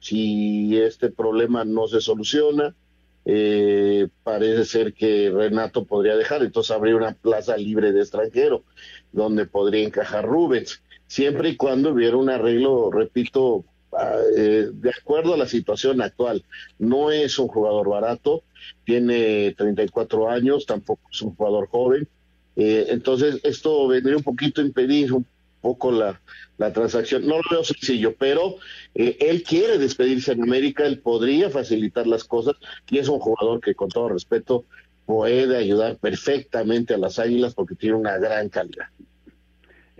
[0.00, 2.74] si este problema no se soluciona.
[3.26, 8.64] Eh, parece ser que Renato podría dejar, entonces habría una plaza libre de extranjero
[9.12, 15.34] donde podría encajar Rubens, siempre y cuando hubiera un arreglo, repito, ah, eh, de acuerdo
[15.34, 16.44] a la situación actual.
[16.78, 18.44] No es un jugador barato,
[18.84, 22.08] tiene 34 años, tampoco es un jugador joven,
[22.54, 25.26] eh, entonces esto vendría un poquito a impedir un
[25.60, 26.20] poco la,
[26.58, 27.26] la transacción.
[27.26, 28.58] No lo veo sencillo, pero
[28.94, 32.54] eh, él quiere despedirse en América, él podría facilitar las cosas
[32.88, 34.64] y es un jugador que con todo respeto
[35.06, 38.86] puede ayudar perfectamente a las Águilas porque tiene una gran calidad.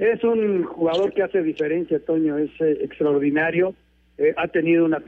[0.01, 3.75] Es un jugador que hace diferencia, Toño, es eh, extraordinario.
[4.17, 5.03] Eh, ha tenido una,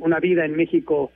[0.00, 1.12] una vida en México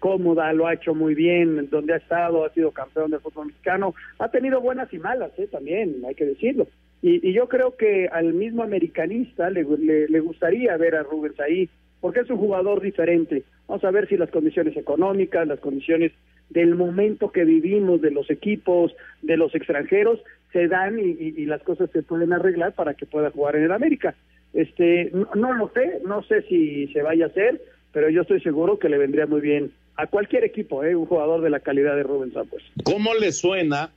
[0.00, 3.94] cómoda, lo ha hecho muy bien, donde ha estado, ha sido campeón del fútbol mexicano,
[4.18, 6.68] ha tenido buenas y malas, también, hay que decirlo.
[7.02, 11.68] Y, yo creo que al mismo americanista le, le, gustaría ver a Rubens ahí,
[12.00, 13.42] porque es un jugador diferente.
[13.66, 16.12] Vamos a ver si las condiciones económicas, las condiciones
[16.50, 20.20] del momento que vivimos, de los equipos, de los extranjeros,
[20.52, 24.14] se dan y, las cosas se pueden arreglar para que pueda jugar en el América.
[24.52, 27.60] Este, no, lo sé, no sé si se vaya a hacer,
[27.92, 30.94] pero yo estoy seguro que le vendría muy bien a cualquier equipo, ¿eh?
[30.94, 32.62] un jugador de la calidad de Rubens Pues.
[32.84, 33.90] ¿Cómo le suena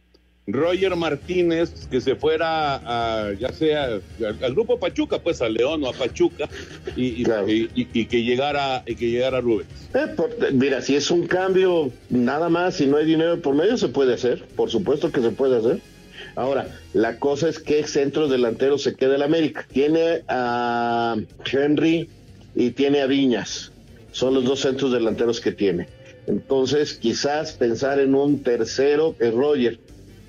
[0.47, 3.99] Roger Martínez que se fuera a, ya sea
[4.41, 6.47] al, grupo Pachuca, pues a León o a Pachuca,
[6.95, 9.89] y, que llegara y que llegara Rubens.
[9.93, 10.05] Eh,
[10.53, 14.13] mira, si es un cambio nada más, si no hay dinero por medio, se puede
[14.13, 15.79] hacer, por supuesto que se puede hacer.
[16.35, 19.65] Ahora, la cosa es que centro delantero se queda el América.
[19.71, 21.15] Tiene a
[21.49, 22.09] Henry
[22.55, 23.71] y tiene a Viñas.
[24.11, 25.87] Son los dos centros delanteros que tiene.
[26.27, 29.79] Entonces, quizás pensar en un tercero que es Roger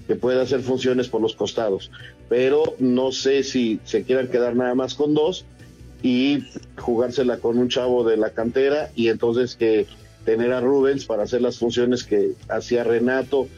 [0.06, 1.90] que pueda hacer funciones por los costados.
[2.28, 5.44] Pero no sé si se quieran quedar nada más con dos
[6.02, 6.44] y
[6.76, 9.86] jugársela con un chavo de la cantera y entonces que
[10.24, 13.48] tener a Rubens para hacer las funciones que hacía Renato,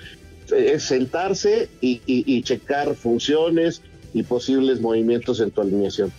[0.52, 3.82] es sentarse y, y checar funciones
[4.14, 6.12] y posibles movimientos en tu alineación.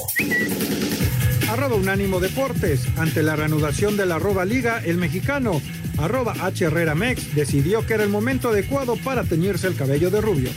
[1.50, 2.88] Arroba Unánimo Deportes.
[2.98, 5.62] Ante la reanudación de la arroba liga, el mexicano
[5.98, 10.22] arroba H Herrera Mex decidió que era el momento adecuado para teñirse el cabello de
[10.22, 10.50] rubio.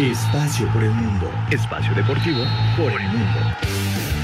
[0.00, 1.30] Espacio por el mundo.
[1.50, 2.44] Espacio deportivo
[2.76, 3.40] por el mundo.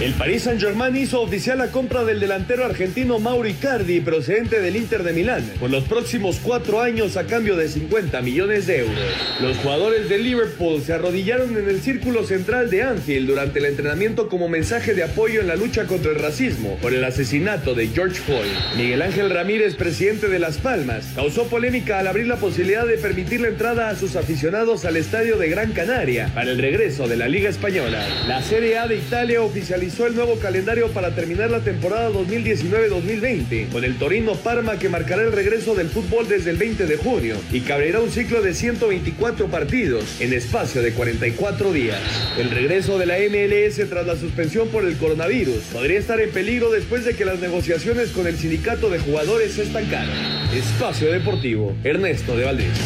[0.00, 5.02] El Paris Saint-Germain hizo oficial la compra del delantero argentino Mauri Cardi, procedente del Inter
[5.02, 8.98] de Milán, por los próximos cuatro años a cambio de 50 millones de euros.
[9.42, 14.30] Los jugadores de Liverpool se arrodillaron en el círculo central de Anfield durante el entrenamiento
[14.30, 18.22] como mensaje de apoyo en la lucha contra el racismo por el asesinato de George
[18.22, 18.48] Floyd.
[18.78, 23.42] Miguel Ángel Ramírez, presidente de Las Palmas, causó polémica al abrir la posibilidad de permitir
[23.42, 27.28] la entrada a sus aficionados al estadio de Gran Canaria para el regreso de la
[27.28, 28.02] Liga Española.
[28.26, 33.84] La Serie A de Italia oficializó el nuevo calendario para terminar la temporada 2019-2020, con
[33.84, 37.60] el Torino Parma que marcará el regreso del fútbol desde el 20 de junio y
[37.60, 42.00] que un ciclo de 124 partidos en espacio de 44 días.
[42.38, 46.70] El regreso de la MLS tras la suspensión por el coronavirus podría estar en peligro
[46.70, 50.14] después de que las negociaciones con el sindicato de jugadores se estancaron.
[50.54, 52.78] Espacio Deportivo, Ernesto de Valdés.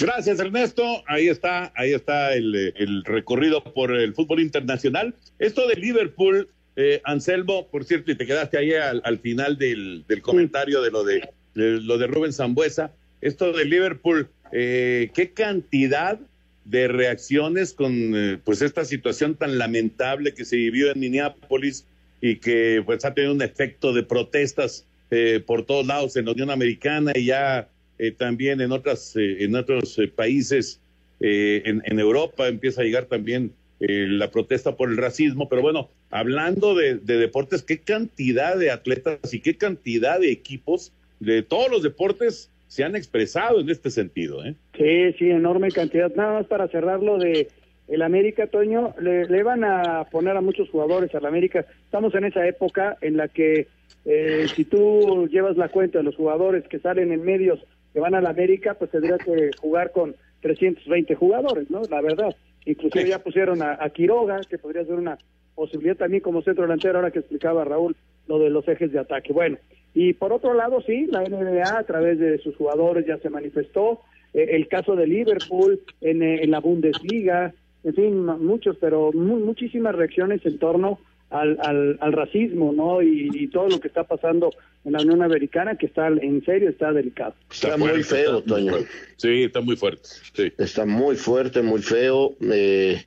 [0.00, 1.02] Gracias, Ernesto.
[1.06, 5.14] Ahí está, ahí está el, el recorrido por el fútbol internacional.
[5.38, 6.47] Esto de Liverpool,
[6.78, 10.90] eh, Anselmo, por cierto, y te quedaste ahí al, al final del, del comentario de
[10.92, 12.92] lo de, de lo de Rubén Zambuesa.
[13.20, 16.20] Esto de Liverpool, eh, qué cantidad
[16.64, 21.84] de reacciones con eh, pues esta situación tan lamentable que se vivió en Minneapolis
[22.20, 26.32] y que pues ha tenido un efecto de protestas eh, por todos lados en la
[26.32, 27.68] Unión Americana y ya
[27.98, 30.80] eh, también en otras eh, en otros países
[31.20, 35.88] en, en Europa empieza a llegar también eh, la protesta por el racismo, pero bueno,
[36.10, 41.70] hablando de, de deportes, qué cantidad de atletas y qué cantidad de equipos de todos
[41.70, 44.54] los deportes se han expresado en este sentido, ¿eh?
[44.76, 46.14] Sí, sí, enorme cantidad.
[46.14, 47.48] Nada más para cerrarlo de
[47.88, 51.64] el América, Toño, le, le van a poner a muchos jugadores al América.
[51.84, 53.66] Estamos en esa época en la que
[54.04, 57.60] eh, si tú llevas la cuenta de los jugadores que salen en medios
[57.92, 61.82] que van al América, pues tendrías que jugar con 320 jugadores, ¿no?
[61.90, 62.36] La verdad.
[62.70, 65.16] Inclusive ya pusieron a, a Quiroga, que podría ser una
[65.54, 67.96] posibilidad también como centro delantero, ahora que explicaba Raúl
[68.26, 69.32] lo de los ejes de ataque.
[69.32, 69.56] Bueno,
[69.94, 74.00] y por otro lado, sí, la NBA a través de sus jugadores ya se manifestó,
[74.34, 77.54] eh, el caso de Liverpool en, eh, en la Bundesliga,
[77.84, 80.98] en fin, muchos, pero mu- muchísimas reacciones en torno
[81.30, 83.02] al, al, al racismo, ¿no?
[83.02, 84.50] Y, y todo lo que está pasando
[84.84, 87.34] en la Unión Americana, que está en serio, está delicado.
[87.50, 88.74] Está muy feo, Toño.
[89.16, 90.08] Sí, está muy fuerte.
[90.34, 90.52] Sí.
[90.56, 92.36] Está muy fuerte, muy feo.
[92.40, 93.04] Eh,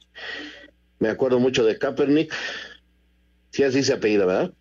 [1.00, 2.34] me acuerdo mucho de Kaepernick.
[3.50, 4.54] Sí, así se apellida, ¿verdad?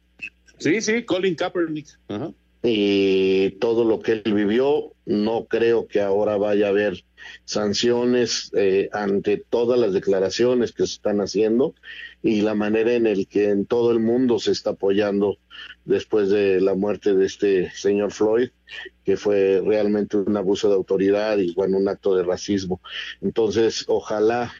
[0.58, 1.88] Sí, sí, Colin Kaepernick.
[2.08, 2.32] Ajá.
[2.62, 7.04] y todo lo que él vivió, no creo que ahora vaya a haber
[7.44, 11.74] sanciones eh, ante todas las declaraciones que se están haciendo
[12.22, 15.38] y la manera en el que en todo el mundo se está apoyando
[15.84, 18.50] después de la muerte de este señor Floyd,
[19.04, 22.80] que fue realmente un abuso de autoridad y bueno, un acto de racismo.
[23.22, 24.52] Entonces, ojalá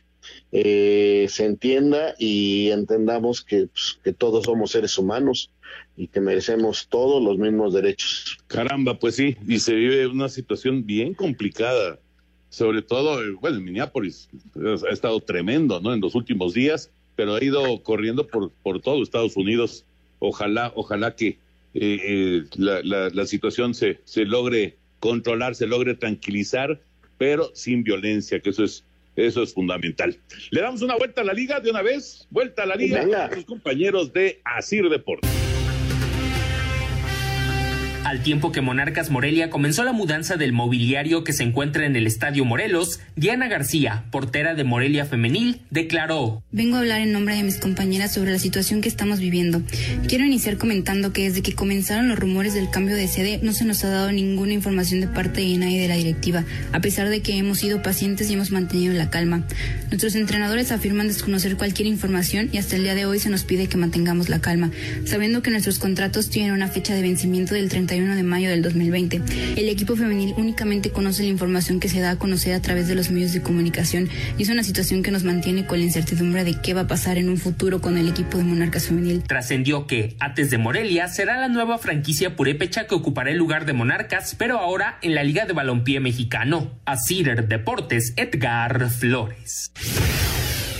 [0.52, 5.50] eh, se entienda y entendamos que, pues, que todos somos seres humanos
[5.96, 8.38] y que merecemos todos los mismos derechos.
[8.46, 11.98] Caramba, pues sí, y se vive una situación bien complicada,
[12.48, 15.92] sobre todo, eh, bueno, en Minneapolis eh, ha estado tremendo, ¿no?
[15.94, 16.90] En los últimos días,
[17.20, 19.84] pero ha ido corriendo por, por todo Estados Unidos.
[20.20, 21.36] Ojalá, ojalá que eh,
[21.74, 26.80] eh, la, la, la situación se, se logre controlar, se logre tranquilizar,
[27.18, 30.16] pero sin violencia, que eso es eso es fundamental.
[30.50, 33.26] Le damos una vuelta a la liga de una vez, vuelta a la liga Venga.
[33.26, 35.39] a sus compañeros de Asir Deportes.
[38.11, 42.08] Al tiempo que Monarcas Morelia comenzó la mudanza del mobiliario que se encuentra en el
[42.08, 46.42] Estadio Morelos, Diana García, portera de Morelia Femenil, declaró.
[46.50, 49.62] Vengo a hablar en nombre de mis compañeras sobre la situación que estamos viviendo.
[50.08, 53.64] Quiero iniciar comentando que desde que comenzaron los rumores del cambio de sede no se
[53.64, 56.42] nos ha dado ninguna información de parte de nadie de la directiva,
[56.72, 59.46] a pesar de que hemos sido pacientes y hemos mantenido la calma.
[59.90, 63.68] Nuestros entrenadores afirman desconocer cualquier información y hasta el día de hoy se nos pide
[63.68, 64.72] que mantengamos la calma,
[65.04, 69.22] sabiendo que nuestros contratos tienen una fecha de vencimiento del 31 de mayo del 2020.
[69.57, 72.94] El equipo femenil únicamente conoce la información que se da a conocer a través de
[72.94, 76.61] los medios de comunicación y es una situación que nos mantiene con la incertidumbre de
[76.61, 79.22] qué va a pasar en un futuro con el equipo de Monarcas Femenil.
[79.22, 83.72] Trascendió que Ates de Morelia será la nueva franquicia purépecha que ocupará el lugar de
[83.72, 86.80] Monarcas, pero ahora en la Liga de Balompié Mexicano.
[86.84, 89.72] Así Deportes, Edgar Flores.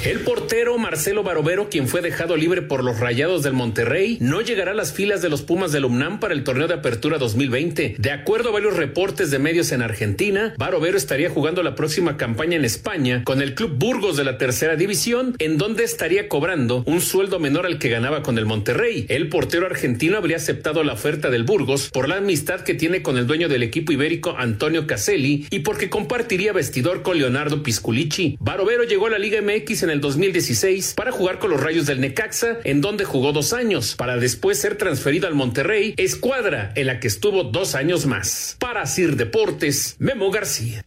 [0.03, 4.71] El portero Marcelo Barovero, quien fue dejado libre por los Rayados del Monterrey, no llegará
[4.71, 7.97] a las filas de los Pumas del UNAM para el torneo de apertura 2020.
[7.99, 12.57] De acuerdo a varios reportes de medios en Argentina, Barovero estaría jugando la próxima campaña
[12.57, 17.03] en España con el Club Burgos de la tercera división, en donde estaría cobrando un
[17.03, 19.05] sueldo menor al que ganaba con el Monterrey.
[19.11, 23.19] El portero argentino habría aceptado la oferta del Burgos por la amistad que tiene con
[23.19, 28.39] el dueño del equipo ibérico Antonio Caselli y porque compartiría vestidor con Leonardo Pisculici.
[28.41, 32.01] Barovero llegó a la Liga MX en el 2016 para jugar con los Rayos del
[32.01, 37.01] Necaxa, en donde jugó dos años, para después ser transferido al Monterrey, escuadra en la
[37.01, 38.57] que estuvo dos años más.
[38.59, 40.85] Para Sir Deportes, Memo García.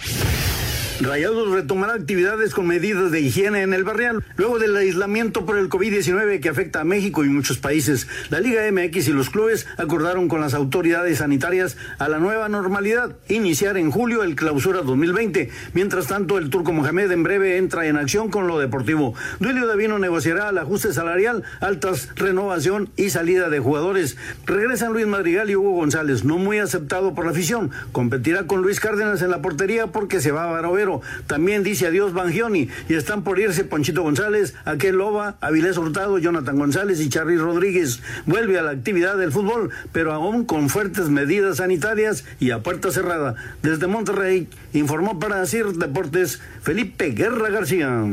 [1.01, 5.67] Rayados retomará actividades con medidas de higiene en el barrial, luego del aislamiento por el
[5.67, 8.07] COVID-19 que afecta a México y muchos países.
[8.29, 13.15] La Liga MX y los clubes acordaron con las autoridades sanitarias a la nueva normalidad,
[13.27, 15.49] iniciar en julio el clausura 2020.
[15.73, 19.15] Mientras tanto, el turco Mohamed en breve entra en acción con lo deportivo.
[19.39, 24.15] Duilio Davino negociará el ajuste salarial, altas renovación y salida de jugadores.
[24.45, 27.71] Regresan Luis Madrigal y Hugo González, no muy aceptado por la afición.
[27.91, 30.82] Competirá con Luis Cárdenas en la portería porque se va a Barovero.
[31.27, 36.57] También dice adiós Bangioni y están por irse Ponchito González, Aquel Loba, Avilés Hurtado, Jonathan
[36.57, 38.01] González y Charly Rodríguez.
[38.25, 42.91] Vuelve a la actividad del fútbol, pero aún con fuertes medidas sanitarias y a puerta
[42.91, 43.35] cerrada.
[43.61, 48.05] Desde Monterrey, informó para decir Deportes Felipe Guerra García.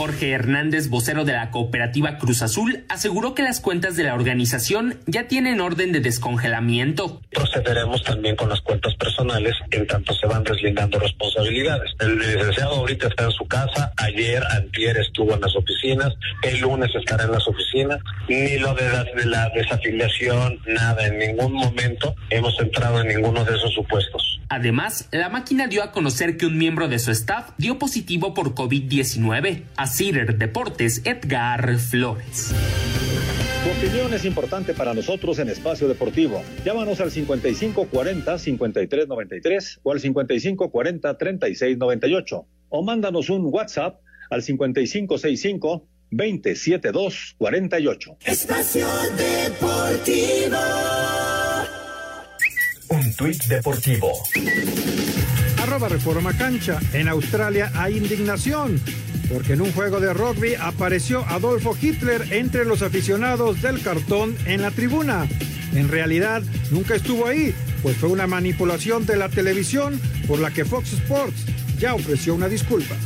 [0.00, 4.98] Jorge Hernández, vocero de la cooperativa Cruz Azul, aseguró que las cuentas de la organización
[5.04, 7.20] ya tienen orden de descongelamiento.
[7.30, 11.92] Procederemos también con las cuentas personales en tanto se van deslindando responsabilidades.
[12.00, 16.90] El licenciado ahorita está en su casa, ayer, antier estuvo en las oficinas, el lunes
[16.94, 22.14] estará en las oficinas, ni lo de la, de la desafiliación, nada, en ningún momento
[22.30, 24.40] hemos entrado en ninguno de esos supuestos.
[24.52, 28.52] Además, la máquina dio a conocer que un miembro de su staff dio positivo por
[28.52, 29.62] COVID-19.
[29.92, 32.54] Cider Deportes, Edgar Flores.
[33.64, 36.44] Tu opinión es importante para nosotros en Espacio Deportivo.
[36.64, 48.16] Llámanos al 5540-5393 o al 5540-3698 o mándanos un WhatsApp al 5565 27248.
[48.24, 48.86] Espacio
[49.16, 50.58] Deportivo.
[52.88, 54.10] Un tuit deportivo.
[55.62, 56.80] Arroba Reforma Cancha.
[56.92, 58.80] En Australia hay indignación
[59.30, 64.62] porque en un juego de rugby apareció Adolfo Hitler entre los aficionados del cartón en
[64.62, 65.28] la tribuna.
[65.74, 70.64] En realidad nunca estuvo ahí, pues fue una manipulación de la televisión por la que
[70.64, 71.46] Fox Sports
[71.78, 72.96] ya ofreció una disculpa.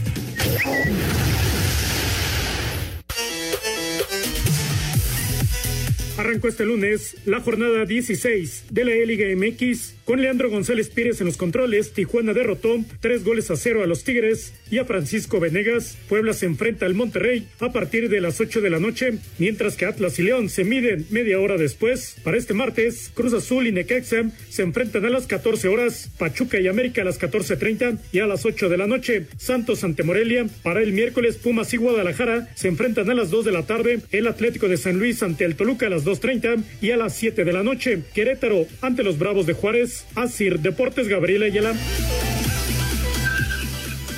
[6.16, 11.26] Arrancó este lunes la jornada 16 de la Liga MX con Leandro González Pérez en
[11.26, 11.92] los controles.
[11.92, 15.96] Tijuana derrotó tres goles a cero a los Tigres y a Francisco Venegas.
[16.08, 19.86] Puebla se enfrenta al Monterrey a partir de las 8 de la noche, mientras que
[19.86, 22.16] Atlas y León se miden media hora después.
[22.22, 26.68] Para este martes, Cruz Azul y Necaxa se enfrentan a las 14 horas, Pachuca y
[26.68, 29.26] América a las 14.30 y a las 8 de la noche.
[29.36, 30.46] Santos ante Morelia.
[30.62, 34.00] Para el miércoles, Pumas y Guadalajara se enfrentan a las 2 de la tarde.
[34.10, 37.44] El Atlético de San Luis ante el Toluca a las 2.30 y a las 7
[37.44, 38.02] de la noche.
[38.14, 39.93] Querétaro ante los Bravos de Juárez.
[40.16, 41.74] Asir Deportes Gabriela Ayala.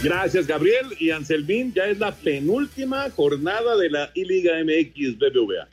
[0.03, 0.87] Gracias, Gabriel.
[1.01, 5.69] Y Anselmín, ya es la penúltima jornada de la I-Liga MX BBVA.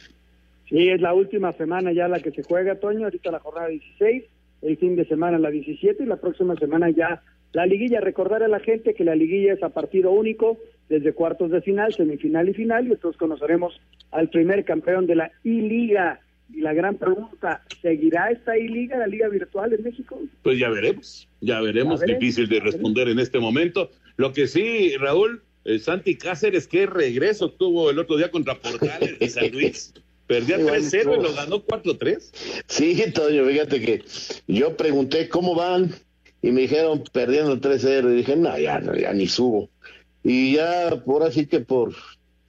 [0.70, 3.04] Sí, es la última semana ya la que se juega, Toño.
[3.04, 4.24] Ahorita la jornada 16,
[4.64, 8.00] el fin de semana la 17 y la próxima semana ya la liguilla.
[8.02, 10.58] Recordar a la gente que la liguilla es a partido único
[10.90, 12.86] desde cuartos de final, semifinal y final.
[12.86, 13.80] Y nosotros conoceremos
[14.10, 16.22] al primer campeón de la I-Liga.
[16.52, 20.20] Y la gran pregunta, ¿seguirá esta I-Liga, la Liga Virtual en México?
[20.42, 23.90] Pues ya veremos, ya veremos, ya veremos difícil de responder en este momento.
[24.18, 29.16] Lo que sí, Raúl, eh, Santi Cáceres, qué regreso tuvo el otro día contra Portales
[29.20, 29.94] y San Luis.
[30.28, 32.64] Perdía 3-0 y lo ganó 4-3.
[32.68, 34.04] Sí, Toño, fíjate que
[34.48, 35.94] yo pregunté cómo van
[36.42, 39.70] y me dijeron perdiendo 3-0 y dije, no, ya, ya ni subo.
[40.24, 41.94] Y ya, por así que por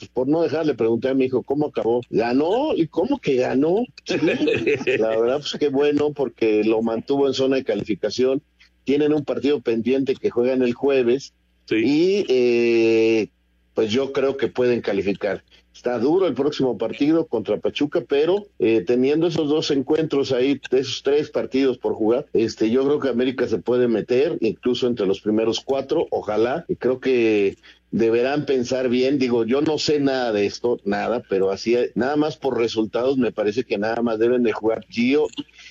[0.09, 2.00] por no dejarle pregunté a mi hijo cómo acabó.
[2.11, 3.84] Ganó, ¿y cómo que ganó?
[4.05, 4.16] Sí,
[4.98, 8.42] la verdad, pues qué bueno, porque lo mantuvo en zona de calificación.
[8.84, 11.32] Tienen un partido pendiente que juegan el jueves
[11.66, 11.76] sí.
[11.76, 13.28] y eh,
[13.74, 15.42] pues yo creo que pueden calificar.
[15.74, 21.02] Está duro el próximo partido contra Pachuca, pero eh, teniendo esos dos encuentros ahí, esos
[21.02, 25.20] tres partidos por jugar, este, yo creo que América se puede meter incluso entre los
[25.20, 26.64] primeros cuatro, ojalá.
[26.68, 27.57] Y creo que
[27.95, 29.20] deberán pensar bien.
[29.20, 33.30] Digo, yo no sé nada de esto, nada, pero así, nada más por resultados, me
[33.30, 35.28] parece que nada más deben de jugar Gio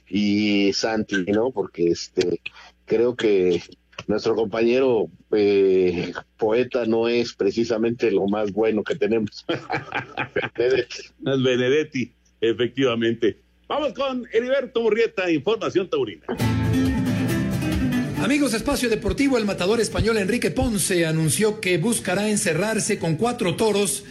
[0.07, 1.51] y Santi, ¿no?
[1.51, 2.39] Porque este,
[2.85, 3.61] creo que
[4.07, 9.45] nuestro compañero eh, poeta no es precisamente lo más bueno que tenemos.
[11.19, 12.13] Benedetti.
[12.39, 13.41] Efectivamente.
[13.67, 16.25] Vamos con Heriberto Murrieta, Información Taurina.
[18.23, 24.05] Amigos, Espacio Deportivo, el matador español Enrique Ponce anunció que buscará encerrarse con cuatro toros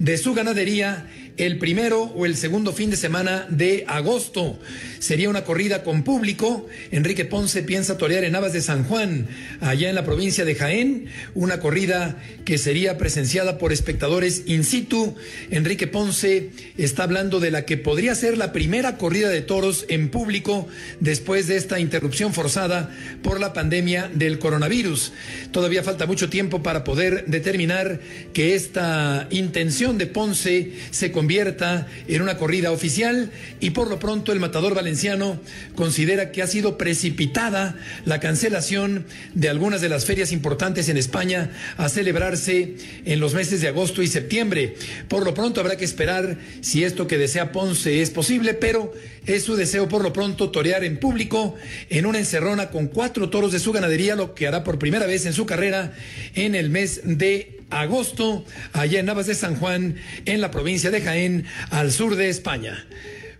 [0.00, 1.06] de su ganadería
[1.36, 4.58] el primero o el segundo fin de semana de agosto.
[4.98, 6.66] Sería una corrida con público.
[6.90, 9.26] Enrique Ponce piensa torear en Navas de San Juan,
[9.60, 15.14] allá en la provincia de Jaén, una corrida que sería presenciada por espectadores in situ.
[15.50, 20.10] Enrique Ponce está hablando de la que podría ser la primera corrida de toros en
[20.10, 20.68] público
[21.00, 22.90] después de esta interrupción forzada
[23.22, 25.12] por la pandemia del coronavirus.
[25.50, 28.00] Todavía falta mucho tiempo para poder determinar
[28.32, 34.32] que esta intención de Ponce se convierta en una corrida oficial y por lo pronto
[34.32, 35.40] el matador valenciano
[35.76, 41.52] considera que ha sido precipitada la cancelación de algunas de las ferias importantes en España
[41.76, 44.74] a celebrarse en los meses de agosto y septiembre.
[45.06, 48.92] Por lo pronto habrá que esperar si esto que desea Ponce es posible, pero
[49.24, 51.54] es su deseo por lo pronto torear en público
[51.88, 55.24] en una encerrona con cuatro toros de su ganadería, lo que hará por primera vez
[55.24, 55.92] en su carrera
[56.34, 61.00] en el mes de agosto, allá en Navas de San Juan, en la provincia de
[61.00, 62.86] Jaén, al sur de España.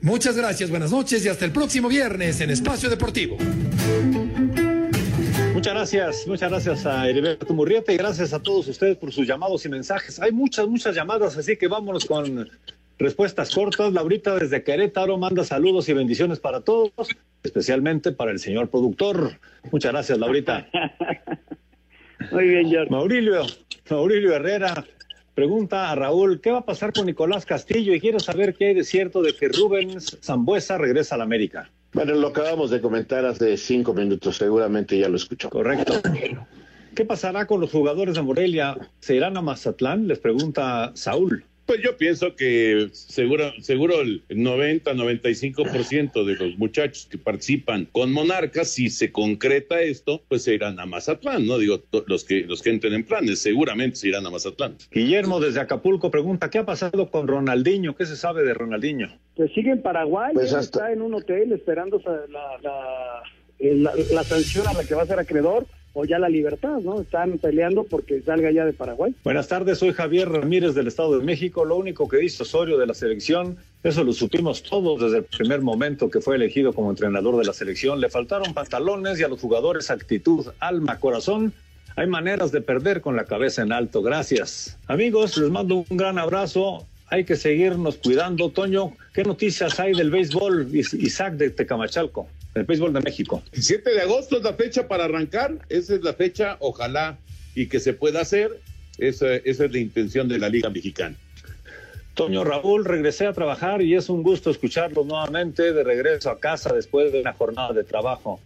[0.01, 3.37] Muchas gracias, buenas noches y hasta el próximo viernes en Espacio Deportivo.
[5.55, 9.65] Muchas gracias, muchas gracias a Heriberto Murrieta y gracias a todos ustedes por sus llamados
[9.65, 10.19] y mensajes.
[10.19, 12.51] Hay muchas, muchas llamadas, así que vámonos con
[12.99, 13.93] respuestas cortas.
[13.93, 16.93] Laurita desde Querétaro manda saludos y bendiciones para todos,
[17.43, 19.39] especialmente para el señor productor.
[19.71, 20.67] Muchas gracias, Laurita.
[22.33, 22.91] Muy bien, George.
[22.91, 23.47] Maurilio,
[23.91, 24.85] Maurilio Herrera
[25.35, 27.95] pregunta a Raúl, ¿qué va a pasar con Nicolás Castillo?
[27.95, 31.71] Y quiero saber qué hay de cierto de que Rubens Zambuesa regresa a la América.
[31.93, 35.51] Bueno, lo acabamos de comentar hace cinco minutos, seguramente ya lo escuchó.
[35.51, 35.95] Correcto.
[36.95, 38.77] ¿Qué pasará con los jugadores de Morelia?
[39.01, 40.09] ¿Se irán a Mazatlán?
[40.09, 41.45] Les pregunta Saúl.
[41.67, 48.69] Pues yo pienso que seguro, seguro el 90-95% de los muchachos que participan con Monarcas,
[48.73, 51.59] si se concreta esto, pues se irán a Mazatlán, ¿no?
[51.59, 54.77] Digo, los que, los que entren en planes, seguramente se irán a Mazatlán.
[54.91, 57.95] Guillermo desde Acapulco pregunta, ¿qué ha pasado con Ronaldinho?
[57.97, 59.09] ¿Qué se sabe de Ronaldinho?
[59.37, 63.23] Pues sigue en Paraguay, Pues hasta- está en un hotel esperando la, la,
[63.61, 67.01] la- la sanción a la que va a ser acreedor o ya la libertad, ¿no?
[67.03, 69.15] Están peleando porque salga ya de Paraguay.
[69.25, 71.65] Buenas tardes, soy Javier Ramírez del Estado de México.
[71.65, 75.61] Lo único que dice Osorio de la selección, eso lo supimos todos desde el primer
[75.61, 78.01] momento que fue elegido como entrenador de la selección.
[78.01, 81.53] Le faltaron pantalones y a los jugadores actitud, alma, corazón.
[81.95, 84.01] Hay maneras de perder con la cabeza en alto.
[84.03, 84.79] Gracias.
[84.87, 86.87] Amigos, les mando un gran abrazo.
[87.09, 88.49] Hay que seguirnos cuidando.
[88.49, 90.75] Toño, ¿qué noticias hay del béisbol?
[90.75, 93.43] Is- Isaac de Tecamachalco, del béisbol de México.
[93.53, 97.19] El 7 de agosto es la fecha para arrancar, esa es la fecha, ojalá
[97.55, 98.61] y que se pueda hacer,
[98.99, 101.17] esa, esa es la intención de la Liga Mexicana.
[102.15, 106.73] Toño Raúl, regresé a trabajar y es un gusto escucharlos nuevamente de regreso a casa
[106.75, 108.39] después de una jornada de trabajo.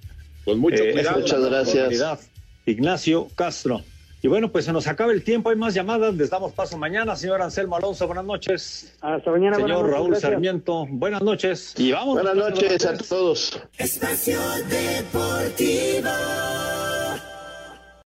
[0.45, 1.19] Con mucho Eh, cuidado.
[1.19, 2.31] muchas gracias.
[2.65, 3.83] Ignacio Castro.
[4.23, 7.15] Y bueno, pues se nos acaba el tiempo, hay más llamadas, les damos paso mañana.
[7.17, 8.97] Señor Anselmo Alonso, buenas noches.
[9.01, 9.57] Hasta mañana.
[9.57, 10.33] Señor noches, Raúl gracias.
[10.33, 11.75] Sarmiento, buenas noches.
[11.77, 12.15] Y vamos.
[12.15, 13.61] Buenas noches a todos.
[13.79, 16.11] Espacio Deportivo.